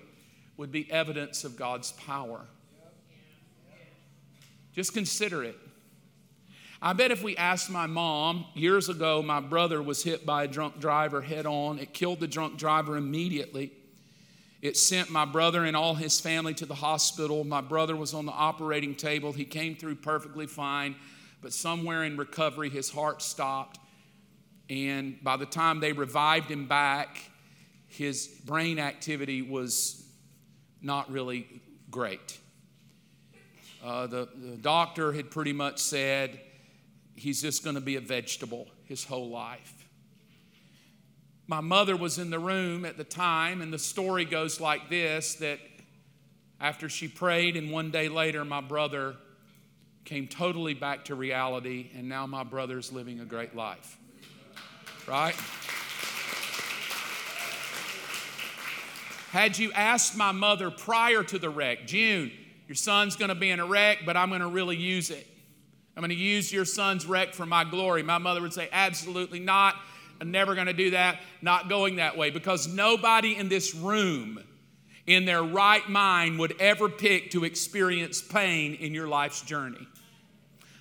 [0.56, 2.46] would be evidence of God's power?
[4.72, 5.58] Just consider it.
[6.82, 10.48] I bet if we asked my mom, years ago, my brother was hit by a
[10.48, 11.78] drunk driver head on.
[11.78, 13.74] It killed the drunk driver immediately.
[14.62, 17.44] It sent my brother and all his family to the hospital.
[17.44, 19.34] My brother was on the operating table.
[19.34, 20.96] He came through perfectly fine,
[21.42, 23.78] but somewhere in recovery, his heart stopped.
[24.70, 27.30] And by the time they revived him back,
[27.88, 30.06] his brain activity was
[30.82, 31.62] not really
[31.92, 32.38] great.
[33.84, 36.40] Uh, the, the doctor had pretty much said,
[37.20, 39.74] he's just going to be a vegetable his whole life.
[41.48, 45.36] My mother was in the room at the time, and the story goes like this
[45.36, 45.60] that
[46.60, 49.16] after she prayed, and one day later, my brother
[50.06, 53.98] came totally back to reality, and now my brother's living a great life.
[55.08, 55.36] Right?
[59.32, 62.32] Had you asked my mother prior to the wreck, June,
[62.68, 65.28] your son's to be in a wreck, but I'm to really use it.
[66.00, 68.04] I'm going to use your son's wreck for my glory.
[68.04, 69.76] My mother would say, Absolutely not.
[70.22, 71.20] I'm never going to do that.
[71.42, 72.30] Not going that way.
[72.30, 74.42] Because nobody in this room,
[75.08, 79.86] in their right mind, would ever pick to experience pain in your life's journey.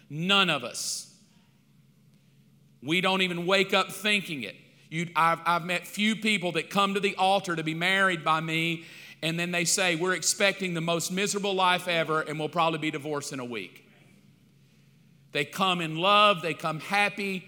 [0.09, 1.13] None of us.
[2.81, 4.55] We don't even wake up thinking it.
[4.89, 8.39] You, I've, I've met few people that come to the altar to be married by
[8.39, 8.85] me,
[9.21, 12.93] and then they say, We're expecting the most miserable life ever, and we'll probably be
[12.93, 13.87] divorced in a week.
[15.33, 17.47] They come in love, they come happy.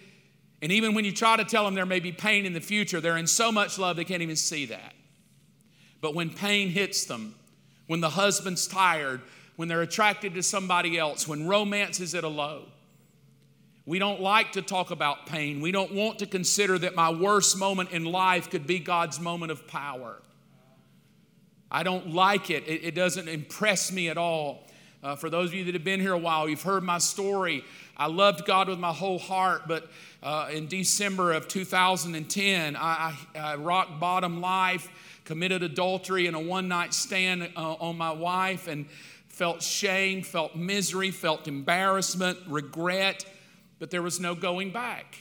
[0.62, 3.00] And even when you try to tell them there may be pain in the future,
[3.00, 4.94] they're in so much love they can't even see that.
[6.00, 7.34] But when pain hits them,
[7.86, 9.20] when the husband's tired,
[9.56, 12.66] when they're attracted to somebody else, when romance is at a low.
[13.86, 15.60] We don't like to talk about pain.
[15.60, 19.50] We don't want to consider that my worst moment in life could be God's moment
[19.50, 20.22] of power.
[21.70, 24.66] I don't like it, it, it doesn't impress me at all.
[25.02, 27.64] Uh, for those of you that have been here a while, you've heard my story.
[27.96, 29.88] I loved God with my whole heart, but
[30.22, 32.80] uh, in December of 2010, I,
[33.34, 34.88] I, I rock bottom life,
[35.24, 38.88] committed adultery and a one night stand uh, on my wife, and
[39.28, 43.24] felt shame, felt misery, felt embarrassment, regret
[43.80, 45.16] but there was no going back.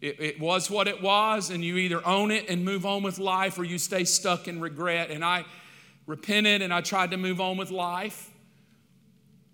[0.00, 3.18] It, it, was what it was, and you either own it and move on with
[3.18, 5.10] life or you stay stuck in regret.
[5.10, 5.44] And I
[6.06, 8.30] repented and I tried to move on with life.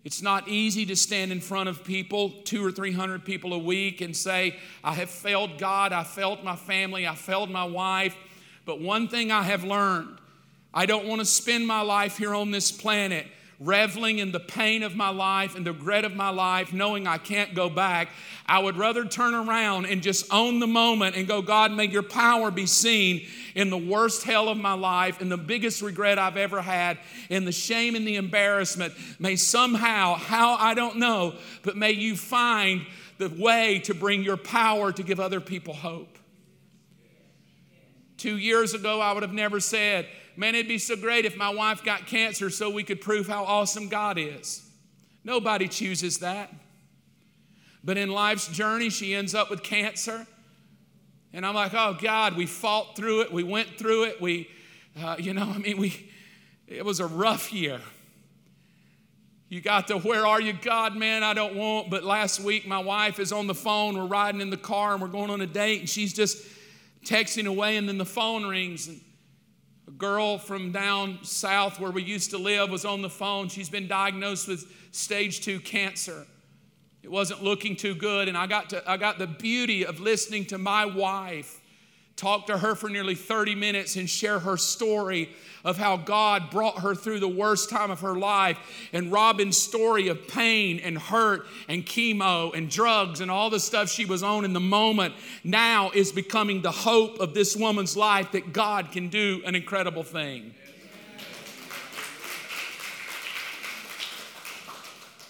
[0.03, 3.59] It's not easy to stand in front of people, two or three hundred people a
[3.59, 8.17] week, and say, I have failed God, I failed my family, I failed my wife.
[8.65, 10.17] But one thing I have learned
[10.73, 13.27] I don't want to spend my life here on this planet
[13.61, 17.19] reveling in the pain of my life and the regret of my life, knowing I
[17.19, 18.09] can't go back.
[18.47, 22.03] I would rather turn around and just own the moment and go, God, may your
[22.03, 26.39] power be seen in the worst hell of my life, in the biggest regret I've
[26.39, 28.95] ever had, in the shame and the embarrassment.
[29.19, 32.87] May somehow, how I don't know, but may you find
[33.19, 36.19] the way to bring your power to give other people hope.
[38.17, 40.07] Two years ago, I would have never said,
[40.41, 43.45] Man, it'd be so great if my wife got cancer so we could prove how
[43.45, 44.67] awesome God is.
[45.23, 46.51] Nobody chooses that.
[47.85, 50.27] But in life's journey, she ends up with cancer.
[51.35, 53.33] And I'm like, oh God, we fought through it.
[53.35, 54.19] We went through it.
[54.23, 54.49] We,
[54.99, 56.11] uh, you know, I mean, we,
[56.67, 57.83] it was a rough year.
[59.51, 61.23] You got to, where are you, God, man?
[61.23, 61.91] I don't want.
[61.91, 63.95] But last week, my wife is on the phone.
[63.95, 66.43] We're riding in the car and we're going on a date, and she's just
[67.05, 68.89] texting away, and then the phone rings.
[68.89, 69.03] And
[69.91, 73.49] a girl from down south where we used to live was on the phone.
[73.49, 76.27] She's been diagnosed with stage two cancer.
[77.03, 80.45] It wasn't looking too good, and I got, to, I got the beauty of listening
[80.47, 81.60] to my wife
[82.21, 85.31] talk to her for nearly 30 minutes and share her story
[85.65, 88.59] of how God brought her through the worst time of her life.
[88.93, 93.89] And Robin's story of pain and hurt and chemo and drugs and all the stuff
[93.89, 98.33] she was on in the moment now is becoming the hope of this woman's life
[98.33, 100.55] that God can do an incredible thing.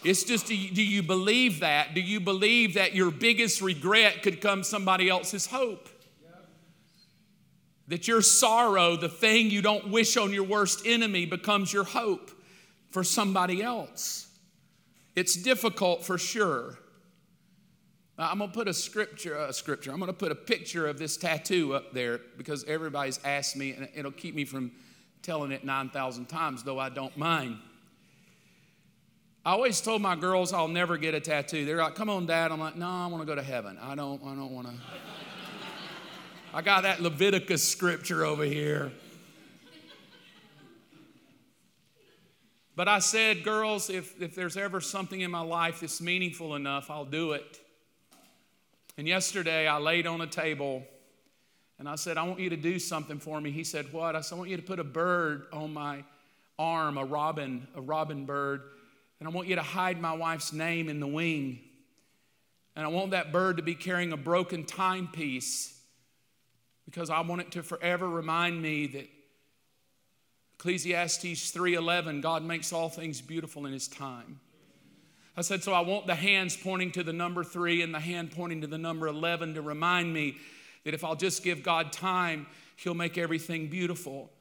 [0.02, 1.94] It's just, do you, do you believe that?
[1.94, 5.88] Do you believe that your biggest regret could come somebody else's hope?
[7.90, 12.30] That your sorrow, the thing you don't wish on your worst enemy, becomes your hope
[12.90, 14.28] for somebody else.
[15.16, 16.78] It's difficult for sure.
[18.16, 19.90] I'm going to put a scripture, a scripture.
[19.90, 23.72] I'm going to put a picture of this tattoo up there because everybody's asked me,
[23.72, 24.70] and it'll keep me from
[25.22, 27.56] telling it 9,000 times, though I don't mind.
[29.44, 31.64] I always told my girls I'll never get a tattoo.
[31.64, 33.78] They're like, "Come on, Dad." I'm like, "No, I want to go to heaven.
[33.80, 34.22] I don't.
[34.22, 34.74] I don't want to."
[36.52, 38.90] I got that Leviticus scripture over here.
[42.74, 46.90] But I said, girls, if, if there's ever something in my life that's meaningful enough,
[46.90, 47.60] I'll do it.
[48.98, 50.82] And yesterday I laid on a table
[51.78, 53.52] and I said, I want you to do something for me.
[53.52, 54.16] He said, What?
[54.16, 56.02] I said, I want you to put a bird on my
[56.58, 58.62] arm, a robin, a robin bird,
[59.20, 61.60] and I want you to hide my wife's name in the wing.
[62.74, 65.79] And I want that bird to be carrying a broken timepiece
[66.90, 69.08] because I want it to forever remind me that
[70.58, 74.40] Ecclesiastes 3:11 God makes all things beautiful in his time.
[75.36, 78.32] I said so I want the hands pointing to the number 3 and the hand
[78.32, 80.36] pointing to the number 11 to remind me
[80.84, 84.32] that if I'll just give God time, he'll make everything beautiful.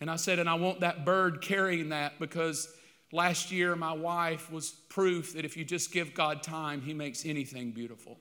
[0.00, 2.72] And I said and I want that bird carrying that because
[3.10, 7.26] last year my wife was proof that if you just give God time, he makes
[7.26, 8.16] anything beautiful.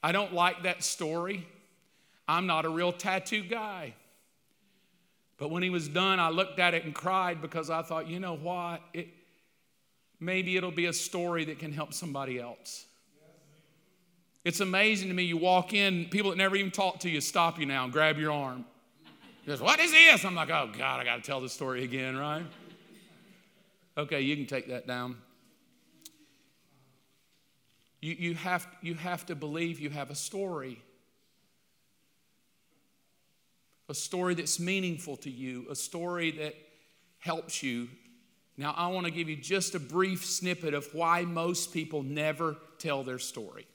[0.00, 1.48] I don't like that story.
[2.28, 3.94] I'm not a real tattoo guy.
[5.38, 8.18] But when he was done, I looked at it and cried because I thought, you
[8.18, 8.80] know what?
[8.94, 9.08] It,
[10.18, 12.86] maybe it'll be a story that can help somebody else.
[14.44, 15.24] It's amazing to me.
[15.24, 18.16] You walk in, people that never even talk to you stop you now and grab
[18.16, 18.64] your arm.
[19.46, 20.24] Goes, What is this?
[20.24, 22.44] I'm like, Oh, God, I got to tell the story again, right?
[23.98, 25.16] Okay, you can take that down.
[28.00, 30.82] You, you, have, you have to believe you have a story
[33.88, 36.54] a story that's meaningful to you, a story that
[37.18, 37.88] helps you.
[38.56, 42.56] Now, I want to give you just a brief snippet of why most people never
[42.78, 43.66] tell their story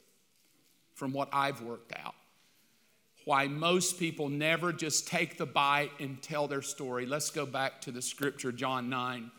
[0.96, 2.16] from what I've worked out.
[3.26, 7.06] Why most people never just take the bite and tell their story.
[7.06, 9.32] Let's go back to the scripture, John 9.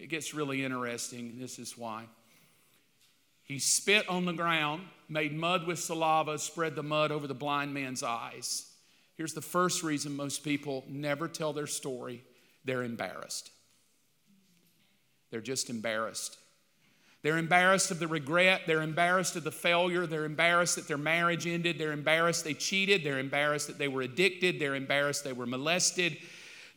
[0.00, 1.36] it gets really interesting.
[1.38, 2.06] This is why.
[3.44, 7.72] He spit on the ground, made mud with saliva, spread the mud over the blind
[7.72, 8.71] man's eyes.
[9.16, 12.24] Here's the first reason most people never tell their story
[12.64, 13.50] they're embarrassed.
[15.30, 16.38] They're just embarrassed.
[17.22, 18.62] They're embarrassed of the regret.
[18.66, 20.06] They're embarrassed of the failure.
[20.06, 21.78] They're embarrassed that their marriage ended.
[21.78, 23.04] They're embarrassed they cheated.
[23.04, 24.58] They're embarrassed that they were addicted.
[24.58, 26.18] They're embarrassed they were molested.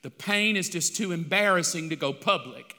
[0.04, 2.75] The pain is just too embarrassing to go public.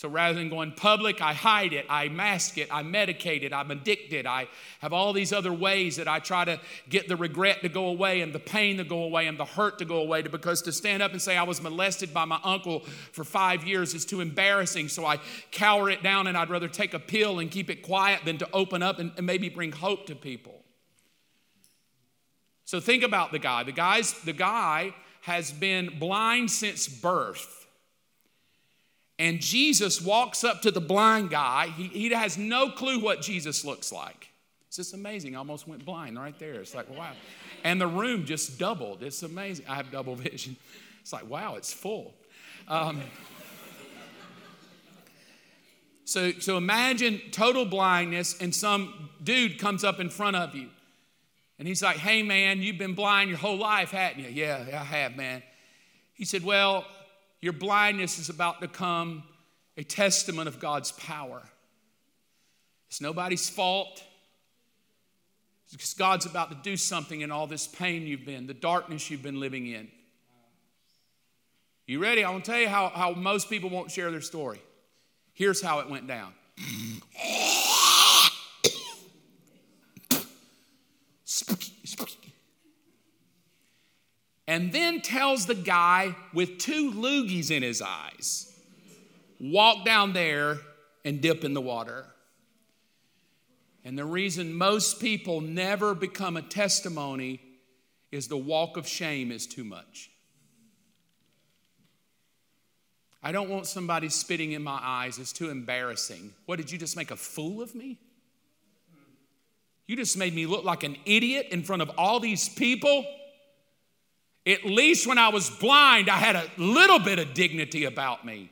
[0.00, 3.70] So rather than going public, I hide it, I mask it, I medicate it, I'm
[3.70, 4.48] addicted, I
[4.78, 8.22] have all these other ways that I try to get the regret to go away
[8.22, 10.22] and the pain to go away and the hurt to go away.
[10.22, 12.80] Because to stand up and say I was molested by my uncle
[13.12, 14.88] for five years is too embarrassing.
[14.88, 15.18] So I
[15.50, 18.48] cower it down and I'd rather take a pill and keep it quiet than to
[18.54, 20.64] open up and, and maybe bring hope to people.
[22.64, 23.64] So think about the guy.
[23.64, 27.59] The guy's the guy has been blind since birth.
[29.20, 31.66] And Jesus walks up to the blind guy.
[31.76, 34.30] He, he has no clue what Jesus looks like.
[34.66, 35.36] It's just amazing.
[35.36, 36.54] I almost went blind right there.
[36.54, 37.12] It's like, wow.
[37.62, 39.02] And the room just doubled.
[39.02, 39.66] It's amazing.
[39.68, 40.56] I have double vision.
[41.02, 42.14] It's like, wow, it's full.
[42.66, 43.02] Um,
[46.06, 50.70] so, so imagine total blindness, and some dude comes up in front of you.
[51.58, 54.30] And he's like, hey, man, you've been blind your whole life, haven't you?
[54.30, 55.42] Yeah, I have, man.
[56.14, 56.86] He said, well,
[57.40, 59.22] your blindness is about to become
[59.76, 61.42] a testament of God's power.
[62.88, 64.02] It's nobody's fault.
[65.64, 69.10] It's because God's about to do something in all this pain you've been, the darkness
[69.10, 69.88] you've been living in.
[71.86, 72.24] You ready?
[72.24, 74.60] I want to tell you how, how most people won't share their story.
[75.32, 76.32] Here's how it went down.
[84.50, 88.52] And then tells the guy with two loogies in his eyes,
[89.38, 90.58] walk down there
[91.04, 92.04] and dip in the water.
[93.84, 97.40] And the reason most people never become a testimony
[98.10, 100.10] is the walk of shame is too much.
[103.22, 105.20] I don't want somebody spitting in my eyes.
[105.20, 106.32] It's too embarrassing.
[106.46, 108.00] What, did you just make a fool of me?
[109.86, 113.04] You just made me look like an idiot in front of all these people?
[114.46, 118.50] At least when I was blind, I had a little bit of dignity about me.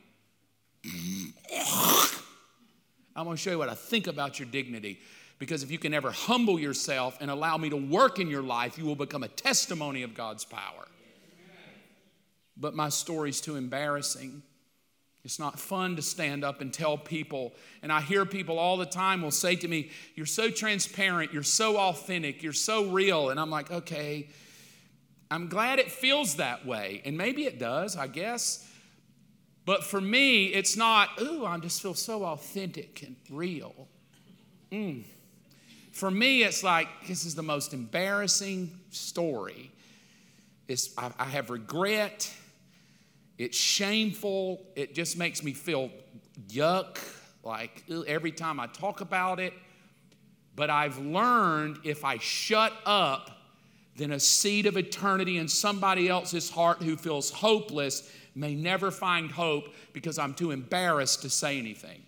[3.16, 5.00] I'm going to show you what I think about your dignity.
[5.38, 8.76] Because if you can ever humble yourself and allow me to work in your life,
[8.76, 10.88] you will become a testimony of God's power.
[12.56, 14.42] But my story's too embarrassing.
[15.24, 17.54] It's not fun to stand up and tell people.
[17.82, 21.42] And I hear people all the time will say to me, You're so transparent, you're
[21.42, 23.30] so authentic, you're so real.
[23.30, 24.28] And I'm like, Okay,
[25.30, 27.02] I'm glad it feels that way.
[27.04, 28.66] And maybe it does, I guess.
[29.66, 33.88] But for me, it's not, ooh, I just feel so authentic and real.
[34.72, 35.04] Mm.
[35.92, 39.70] For me, it's like, this is the most embarrassing story.
[40.68, 42.32] It's, I, I have regret.
[43.36, 44.64] It's shameful.
[44.74, 45.90] It just makes me feel
[46.48, 46.98] yuck,
[47.44, 49.52] like every time I talk about it.
[50.56, 53.37] But I've learned if I shut up,
[53.98, 59.30] then a seed of eternity in somebody else's heart who feels hopeless may never find
[59.30, 62.02] hope because I'm too embarrassed to say anything.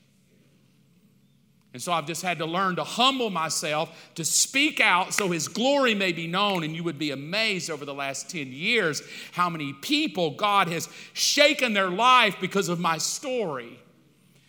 [1.73, 5.47] And so I've just had to learn to humble myself, to speak out so His
[5.47, 6.65] glory may be known.
[6.65, 10.89] And you would be amazed over the last 10 years how many people God has
[11.13, 13.79] shaken their life because of my story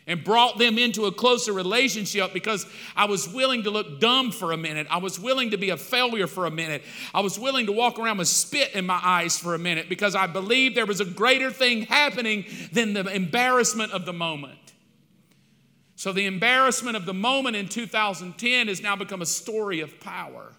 [0.08, 4.52] and brought them into a closer relationship because I was willing to look dumb for
[4.52, 4.88] a minute.
[4.90, 6.84] I was willing to be a failure for a minute.
[7.14, 10.16] I was willing to walk around with spit in my eyes for a minute because
[10.16, 14.58] I believed there was a greater thing happening than the embarrassment of the moment.
[15.96, 20.52] So, the embarrassment of the moment in 2010 has now become a story of power.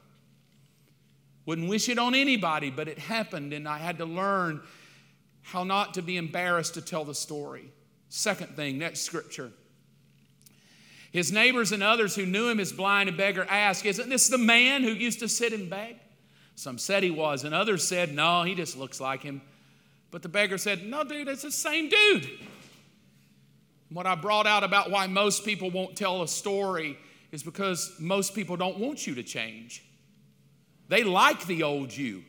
[1.47, 4.63] Wouldn't wish it on anybody, but it happened, and I had to learn
[5.43, 7.73] how not to be embarrassed to tell the story.
[8.15, 9.51] Second thing, next scripture.
[11.13, 14.37] His neighbors and others who knew him as blind and beggar asked, Isn't this the
[14.37, 15.97] man who used to sit and beg?
[16.55, 19.41] Some said he was, and others said, No, he just looks like him.
[20.11, 22.29] But the beggar said, No, dude, it's the same dude.
[23.89, 26.99] What I brought out about why most people won't tell a story
[27.31, 29.83] is because most people don't want you to change.
[30.89, 32.25] They like the old you.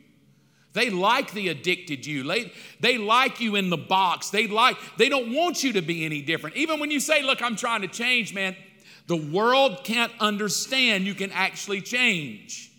[0.74, 2.24] They like the addicted you.
[2.24, 4.30] They, they like you in the box.
[4.30, 6.56] They like, they don't want you to be any different.
[6.56, 8.56] Even when you say, look, I'm trying to change, man,
[9.06, 12.72] the world can't understand you can actually change.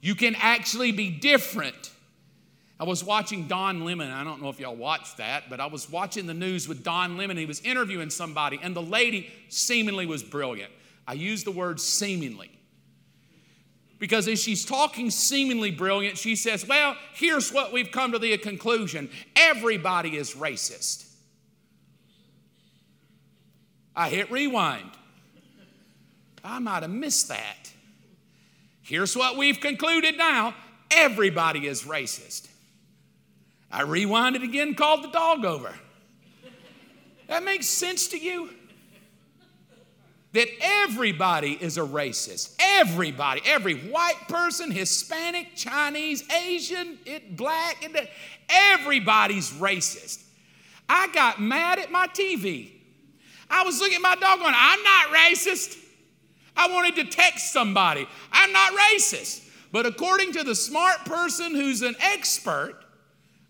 [0.00, 1.92] You can actually be different.
[2.80, 4.10] I was watching Don Lemon.
[4.10, 7.16] I don't know if y'all watched that, but I was watching the news with Don
[7.16, 7.36] Lemon.
[7.36, 10.72] He was interviewing somebody, and the lady seemingly was brilliant.
[11.06, 12.50] I use the word seemingly.
[13.98, 18.36] Because as she's talking seemingly brilliant, she says, Well, here's what we've come to the
[18.38, 21.08] conclusion everybody is racist.
[23.96, 24.90] I hit rewind.
[26.42, 27.72] I might have missed that.
[28.82, 30.54] Here's what we've concluded now
[30.90, 32.48] everybody is racist.
[33.70, 35.74] I rewinded again, called the dog over.
[37.26, 38.50] That makes sense to you?
[40.34, 42.56] That everybody is a racist.
[42.58, 47.88] Everybody, every white person, Hispanic, Chinese, Asian, it, black,
[48.48, 50.24] everybody's racist.
[50.88, 52.72] I got mad at my TV.
[53.48, 55.78] I was looking at my dog going, I'm not racist.
[56.56, 59.48] I wanted to text somebody, I'm not racist.
[59.70, 62.74] But according to the smart person who's an expert,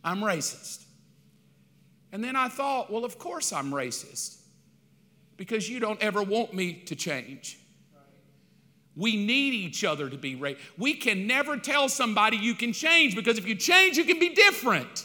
[0.05, 0.85] I'm racist.
[2.13, 4.44] And then I thought, well, of course I'm racist
[5.37, 7.59] because you don't ever want me to change.
[8.97, 10.59] We need each other to be racist.
[10.79, 14.31] We can never tell somebody you can change because if you change, you can be
[14.31, 15.05] different.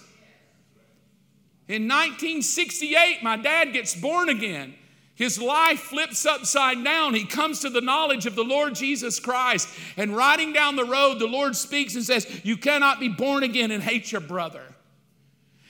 [1.68, 4.76] In 1968, my dad gets born again.
[5.16, 7.14] His life flips upside down.
[7.14, 9.68] He comes to the knowledge of the Lord Jesus Christ.
[9.98, 13.70] And riding down the road, the Lord speaks and says, You cannot be born again
[13.72, 14.64] and hate your brother.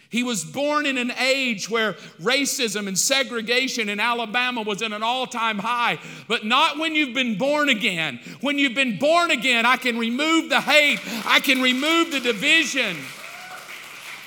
[0.10, 5.04] He was born in an age where racism and segregation in Alabama was at an
[5.04, 8.20] all time high, but not when you've been born again.
[8.42, 12.98] When you've been born again, I can remove the hate, I can remove the division.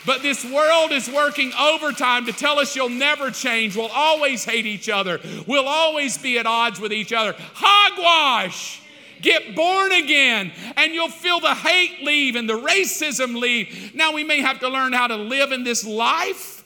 [0.06, 3.76] But this world is working overtime to tell us you'll never change.
[3.76, 5.20] We'll always hate each other.
[5.46, 7.34] We'll always be at odds with each other.
[7.54, 8.81] Hogwash!
[9.22, 13.94] Get born again, and you'll feel the hate leave and the racism leave.
[13.94, 16.64] Now, we may have to learn how to live in this life,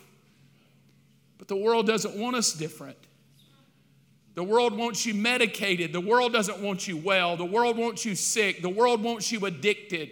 [1.36, 2.96] but the world doesn't want us different.
[4.34, 5.92] The world wants you medicated.
[5.92, 7.36] The world doesn't want you well.
[7.36, 8.62] The world wants you sick.
[8.62, 10.10] The world wants you addicted.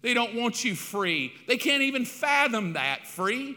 [0.00, 1.32] They don't want you free.
[1.46, 3.56] They can't even fathom that free.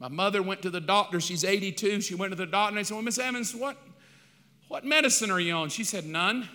[0.00, 1.20] My mother went to the doctor.
[1.20, 2.00] She's 82.
[2.00, 3.76] She went to the doctor and I said, Well, Miss Evans, what,
[4.68, 5.68] what medicine are you on?
[5.68, 6.48] She said, None.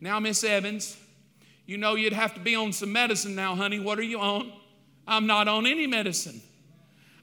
[0.00, 0.96] Now, Miss Evans,
[1.66, 3.80] you know you'd have to be on some medicine now, honey.
[3.80, 4.52] What are you on?
[5.06, 6.40] I'm not on any medicine.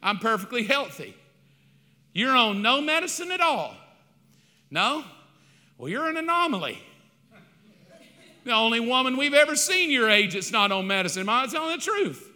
[0.01, 1.15] I'm perfectly healthy.
[2.13, 3.75] You're on no medicine at all.
[4.69, 5.03] No?
[5.77, 6.81] Well, you're an anomaly.
[8.43, 11.21] The only woman we've ever seen your age that's not on medicine.
[11.21, 12.29] Am I telling the truth?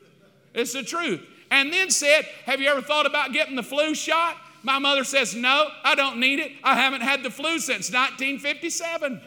[0.54, 1.22] It's the truth.
[1.52, 4.38] And then said, Have you ever thought about getting the flu shot?
[4.64, 6.52] My mother says, No, I don't need it.
[6.64, 9.22] I haven't had the flu since 1957.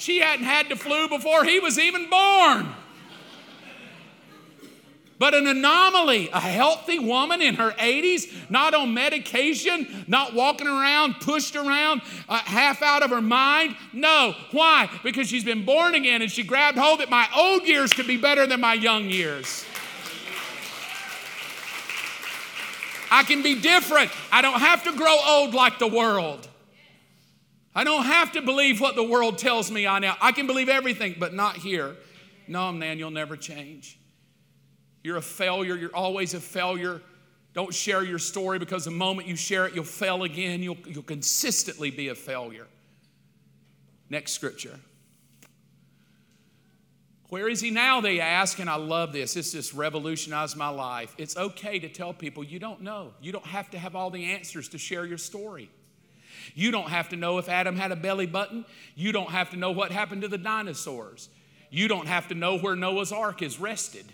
[0.00, 2.74] She hadn't had the flu before he was even born
[5.20, 11.20] but an anomaly, a healthy woman in her 80s, not on medication, not walking around,
[11.20, 13.76] pushed around, uh, half out of her mind.
[13.92, 14.34] No.
[14.50, 14.88] Why?
[15.04, 18.16] Because she's been born again and she grabbed hold that my old years could be
[18.16, 19.66] better than my young years.
[23.10, 24.10] I can be different.
[24.32, 26.48] I don't have to grow old like the world.
[27.74, 30.14] I don't have to believe what the world tells me I know.
[30.20, 31.96] I can believe everything, but not here.
[32.48, 33.98] No, man, you'll never change.
[35.02, 35.76] You're a failure.
[35.76, 37.00] You're always a failure.
[37.52, 40.62] Don't share your story because the moment you share it, you'll fail again.
[40.62, 42.66] You'll, you'll consistently be a failure.
[44.08, 44.78] Next scripture.
[47.28, 48.00] Where is he now?
[48.00, 49.34] They ask, and I love this.
[49.34, 51.14] This just revolutionized my life.
[51.16, 53.12] It's okay to tell people you don't know.
[53.22, 55.70] You don't have to have all the answers to share your story.
[56.54, 58.64] You don't have to know if Adam had a belly button.
[58.94, 61.28] You don't have to know what happened to the dinosaurs.
[61.70, 64.06] You don't have to know where Noah's ark is rested.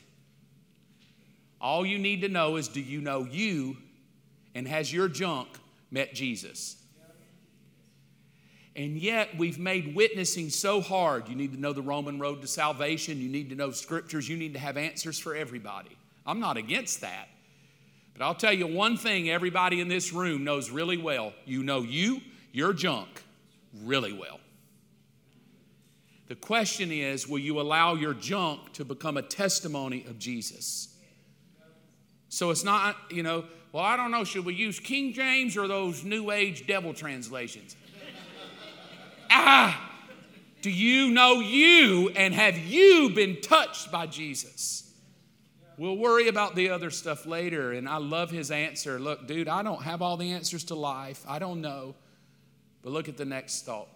[1.61, 3.77] All you need to know is do you know you
[4.55, 5.49] and has your junk
[5.91, 6.77] met Jesus?
[8.77, 11.31] And yet, we've made witnessing so hard.
[11.31, 13.19] You need to know the Roman road to salvation.
[13.23, 14.29] You need to know scriptures.
[14.29, 15.97] You need to have answers for everybody.
[16.27, 17.29] I'm not against that.
[18.17, 21.83] But I'll tell you one thing everybody in this room knows really well you know
[21.83, 23.23] you, your junk,
[23.85, 24.41] really well.
[26.29, 30.97] The question is will you allow your junk to become a testimony of Jesus?
[32.31, 35.69] So it's not, you know, well, I don't know, should we use King James or
[35.69, 37.77] those New Age devil translations?
[39.31, 39.93] ah,
[40.63, 44.86] do you know you and have you been touched by Jesus?
[45.79, 47.73] We'll worry about the other stuff later.
[47.73, 48.99] And I love his answer.
[48.99, 51.25] Look, dude, I don't have all the answers to life.
[51.29, 51.95] I don't know.
[52.83, 53.89] But look at the next thought.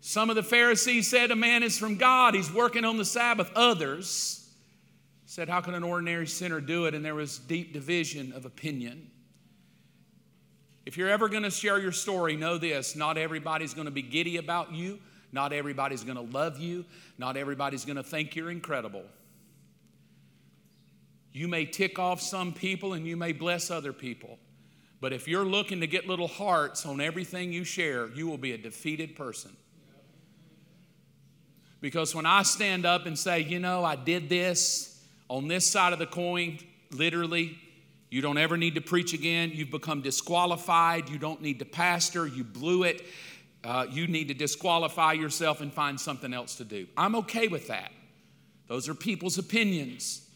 [0.00, 3.50] Some of the Pharisees said a man is from God, he's working on the Sabbath.
[3.54, 4.48] Others
[5.26, 6.94] said, How can an ordinary sinner do it?
[6.94, 9.10] And there was deep division of opinion.
[10.86, 14.00] If you're ever going to share your story, know this not everybody's going to be
[14.00, 14.98] giddy about you,
[15.32, 16.84] not everybody's going to love you,
[17.18, 19.04] not everybody's going to think you're incredible.
[21.38, 24.40] You may tick off some people and you may bless other people.
[25.00, 28.54] But if you're looking to get little hearts on everything you share, you will be
[28.54, 29.52] a defeated person.
[31.80, 35.92] Because when I stand up and say, you know, I did this on this side
[35.92, 36.58] of the coin,
[36.90, 37.56] literally,
[38.10, 39.52] you don't ever need to preach again.
[39.54, 41.08] You've become disqualified.
[41.08, 42.26] You don't need to pastor.
[42.26, 43.06] You blew it.
[43.62, 46.88] Uh, you need to disqualify yourself and find something else to do.
[46.96, 47.92] I'm okay with that.
[48.66, 50.27] Those are people's opinions.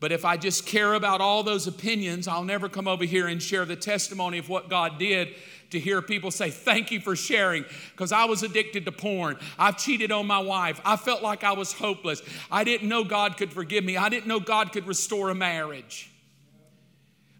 [0.00, 3.40] But if I just care about all those opinions, I'll never come over here and
[3.42, 5.28] share the testimony of what God did
[5.70, 9.36] to hear people say, Thank you for sharing, because I was addicted to porn.
[9.58, 10.80] I've cheated on my wife.
[10.86, 12.22] I felt like I was hopeless.
[12.50, 13.98] I didn't know God could forgive me.
[13.98, 16.10] I didn't know God could restore a marriage.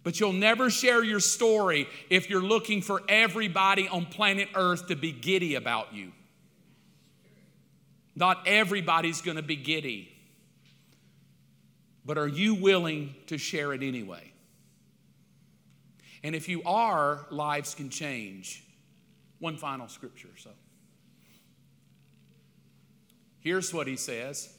[0.03, 4.97] But you'll never share your story if you're looking for everybody on planet Earth to
[4.97, 6.13] be giddy about you.
[8.15, 10.10] Not everybody's going to be giddy.
[12.05, 14.33] But are you willing to share it anyway?
[16.23, 18.65] And if you are, lives can change.
[19.39, 20.29] One final scripture.
[20.37, 20.51] So
[23.41, 24.53] here's what he says.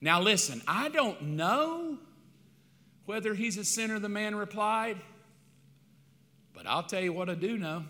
[0.00, 1.98] Now, listen, I don't know
[3.06, 4.98] whether he's a sinner, the man replied,
[6.54, 7.84] but I'll tell you what I do know.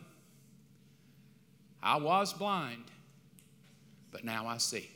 [1.83, 2.85] I was blind,
[4.11, 4.91] but now I see.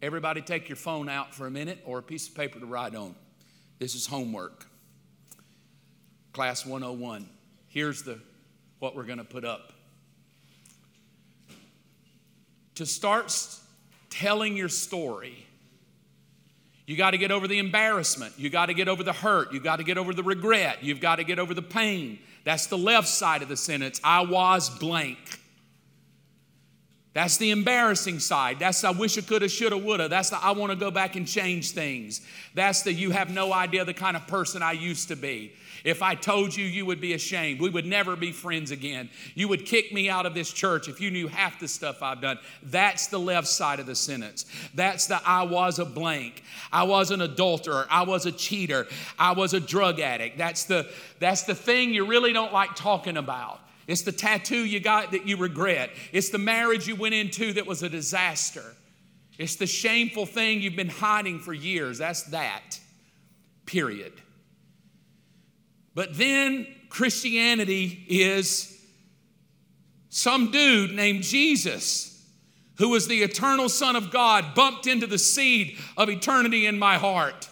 [0.00, 2.94] Everybody, take your phone out for a minute or a piece of paper to write
[2.94, 3.14] on.
[3.78, 4.66] This is homework.
[6.32, 7.28] Class 101.
[7.68, 8.20] Here's the
[8.78, 9.72] what we're going to put up.
[12.76, 13.36] To start
[14.08, 15.46] telling your story,
[16.86, 18.34] you got to get over the embarrassment.
[18.38, 19.52] You got to get over the hurt.
[19.52, 20.82] You got to get over the regret.
[20.82, 22.20] You've got to get over the pain.
[22.44, 24.00] That's the left side of the sentence.
[24.04, 25.37] I was blank.
[27.18, 28.60] That's the embarrassing side.
[28.60, 30.08] That's the I wish I coulda, shoulda, woulda.
[30.08, 32.20] That's the I want to go back and change things.
[32.54, 35.52] That's the you have no idea the kind of person I used to be.
[35.82, 37.58] If I told you, you would be ashamed.
[37.58, 39.10] We would never be friends again.
[39.34, 42.20] You would kick me out of this church if you knew half the stuff I've
[42.20, 42.38] done.
[42.62, 44.46] That's the left side of the sentence.
[44.72, 46.44] That's the I was a blank.
[46.70, 47.88] I was an adulterer.
[47.90, 48.86] I was a cheater.
[49.18, 50.38] I was a drug addict.
[50.38, 50.88] That's the
[51.18, 53.58] that's the thing you really don't like talking about.
[53.88, 55.90] It's the tattoo you got that you regret.
[56.12, 58.62] It's the marriage you went into that was a disaster.
[59.38, 61.98] It's the shameful thing you've been hiding for years.
[61.98, 62.78] That's that,
[63.64, 64.12] period.
[65.94, 68.78] But then Christianity is
[70.10, 72.22] some dude named Jesus,
[72.76, 76.96] who was the eternal Son of God, bumped into the seed of eternity in my
[76.96, 77.48] heart.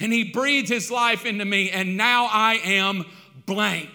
[0.00, 3.04] And he breathed his life into me, and now I am
[3.44, 3.90] blank.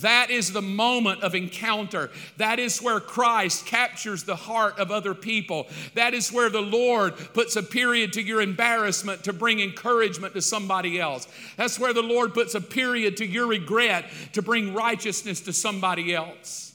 [0.00, 2.10] That is the moment of encounter.
[2.38, 5.66] That is where Christ captures the heart of other people.
[5.94, 10.40] That is where the Lord puts a period to your embarrassment to bring encouragement to
[10.40, 11.28] somebody else.
[11.58, 16.14] That's where the Lord puts a period to your regret to bring righteousness to somebody
[16.14, 16.72] else.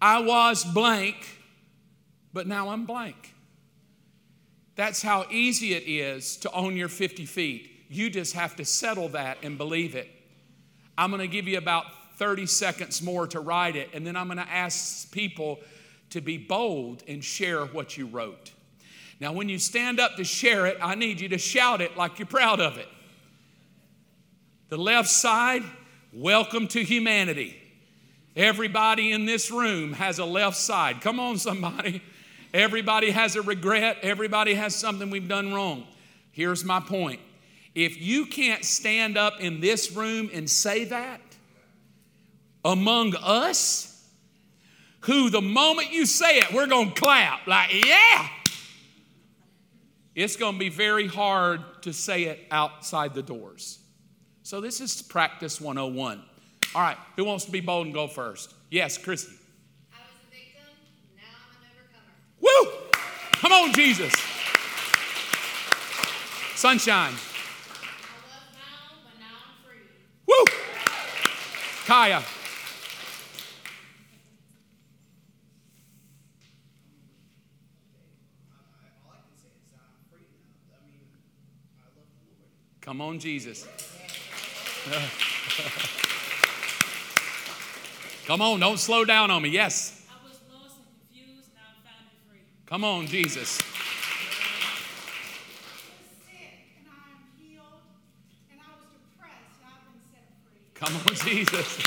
[0.00, 1.16] I was blank,
[2.32, 3.34] but now I'm blank.
[4.76, 7.86] That's how easy it is to own your 50 feet.
[7.88, 10.08] You just have to settle that and believe it.
[10.98, 11.84] I'm going to give you about
[12.16, 15.60] 30 seconds more to write it, and then I'm going to ask people
[16.10, 18.52] to be bold and share what you wrote.
[19.20, 22.18] Now, when you stand up to share it, I need you to shout it like
[22.18, 22.88] you're proud of it.
[24.68, 25.62] The left side,
[26.12, 27.56] welcome to humanity.
[28.34, 31.00] Everybody in this room has a left side.
[31.00, 32.02] Come on, somebody.
[32.52, 33.98] Everybody has a regret.
[34.02, 35.86] Everybody has something we've done wrong.
[36.32, 37.20] Here's my point
[37.76, 41.20] if you can't stand up in this room and say that
[42.64, 43.92] among us,
[45.00, 48.28] who the moment you say it, we're going to clap like, yeah.
[50.14, 53.78] It's going to be very hard to say it outside the doors.
[54.42, 56.22] So, this is practice 101.
[56.74, 58.54] All right, who wants to be bold and go first?
[58.70, 59.34] Yes, Chrissy.
[59.92, 60.62] I was a victim,
[61.14, 62.14] now I'm an overcomer.
[62.40, 62.90] Woo!
[63.32, 64.14] Come on, Jesus.
[66.54, 67.12] Sunshine.
[70.26, 70.44] Woo!
[71.86, 72.22] Kaya.
[82.86, 83.66] Come on, Jesus.
[88.26, 89.48] Come on, don't slow down on me.
[89.48, 90.06] Yes.
[90.08, 90.76] I was lost
[92.64, 93.48] Come on, Jesus.
[93.48, 93.66] sick
[96.78, 97.82] and I am healed,
[98.52, 100.62] and I was depressed and I've been set free.
[100.74, 101.78] Come on, Jesus.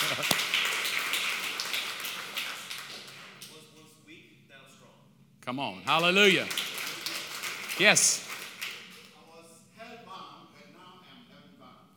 [5.40, 5.82] Come on.
[5.86, 6.46] Hallelujah.
[7.80, 8.30] Yes.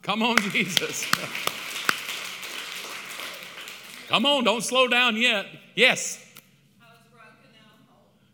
[0.02, 1.04] Come on, Jesus.
[4.06, 5.46] Come on, don't slow down yet.
[5.74, 6.24] Yes.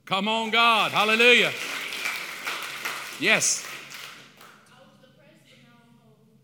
[0.04, 0.92] Come on, God.
[0.92, 1.52] Hallelujah.
[3.20, 3.66] Yes.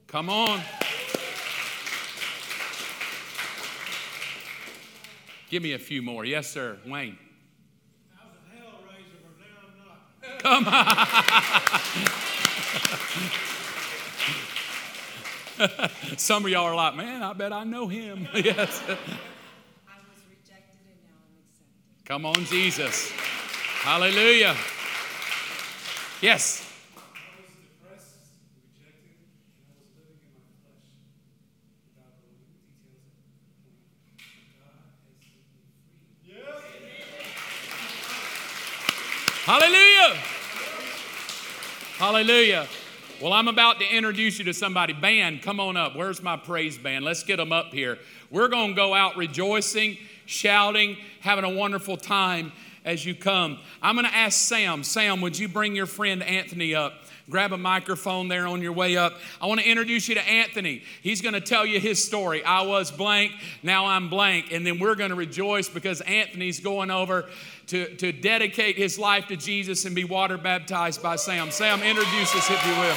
[0.07, 0.63] Come on.
[5.55, 6.25] Give me a few more.
[6.25, 6.79] Yes, sir.
[6.85, 7.17] Wayne.
[8.13, 10.65] I was a hellraiser, but now I'm
[16.11, 16.19] not.
[16.19, 18.27] Some of y'all are like, man, I bet I know him.
[18.35, 18.83] yes.
[18.83, 18.99] I was
[20.29, 22.05] rejected and now I'm accepted.
[22.05, 23.13] Come on, Jesus.
[23.13, 24.57] Hallelujah.
[26.21, 26.69] Yes.
[26.97, 27.03] I
[27.39, 28.27] was depressed,
[28.59, 30.99] rejected, and I was living in my flesh
[31.87, 34.19] without going into details of the point.
[34.67, 35.23] God has set
[36.03, 37.23] me free.
[39.47, 40.17] Hallelujah.
[42.15, 42.69] Hallelujah.
[43.21, 44.93] Well, I'm about to introduce you to somebody.
[44.93, 45.97] Band, come on up.
[45.97, 47.05] Where's my praise band?
[47.05, 47.99] Let's get them up here.
[48.31, 52.53] We're going to go out rejoicing, shouting, having a wonderful time
[52.85, 53.59] as you come.
[53.83, 54.85] I'm going to ask Sam.
[54.85, 57.04] Sam, would you bring your friend Anthony up?
[57.31, 59.15] Grab a microphone there on your way up.
[59.41, 60.83] I want to introduce you to Anthony.
[61.01, 62.45] He's going to tell you his story.
[62.45, 64.53] I was blank, now I'm blank.
[64.53, 67.25] And then we're going to rejoice because Anthony's going over
[67.69, 71.51] to, to dedicate his life to Jesus and be water baptized by Sam.
[71.51, 72.97] Sam, introduce us if you will.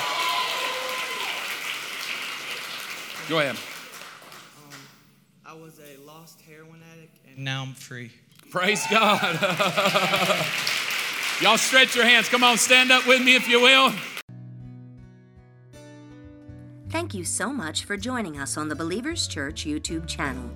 [3.29, 3.55] Go ahead.
[3.55, 4.73] Um,
[5.45, 8.11] I was a lost heroin addict, and now I'm free.
[8.51, 9.37] Praise God.
[11.41, 12.29] Y'all stretch your hands.
[12.29, 13.93] Come on, stand up with me if you will.
[16.97, 20.49] Thank you so much for joining us on the Believers Church YouTube channel.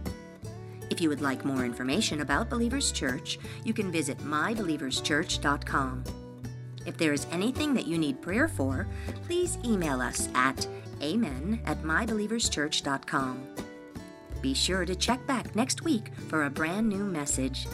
[0.90, 6.04] If you would like more information about Believers Church, you can visit mybelieverschurch.com.
[6.88, 8.88] If there is anything that you need prayer for,
[9.28, 10.68] please email us at
[11.00, 13.48] amen at mybelieverschurch.com.
[14.42, 17.68] Be sure to check back next week for a brand new message.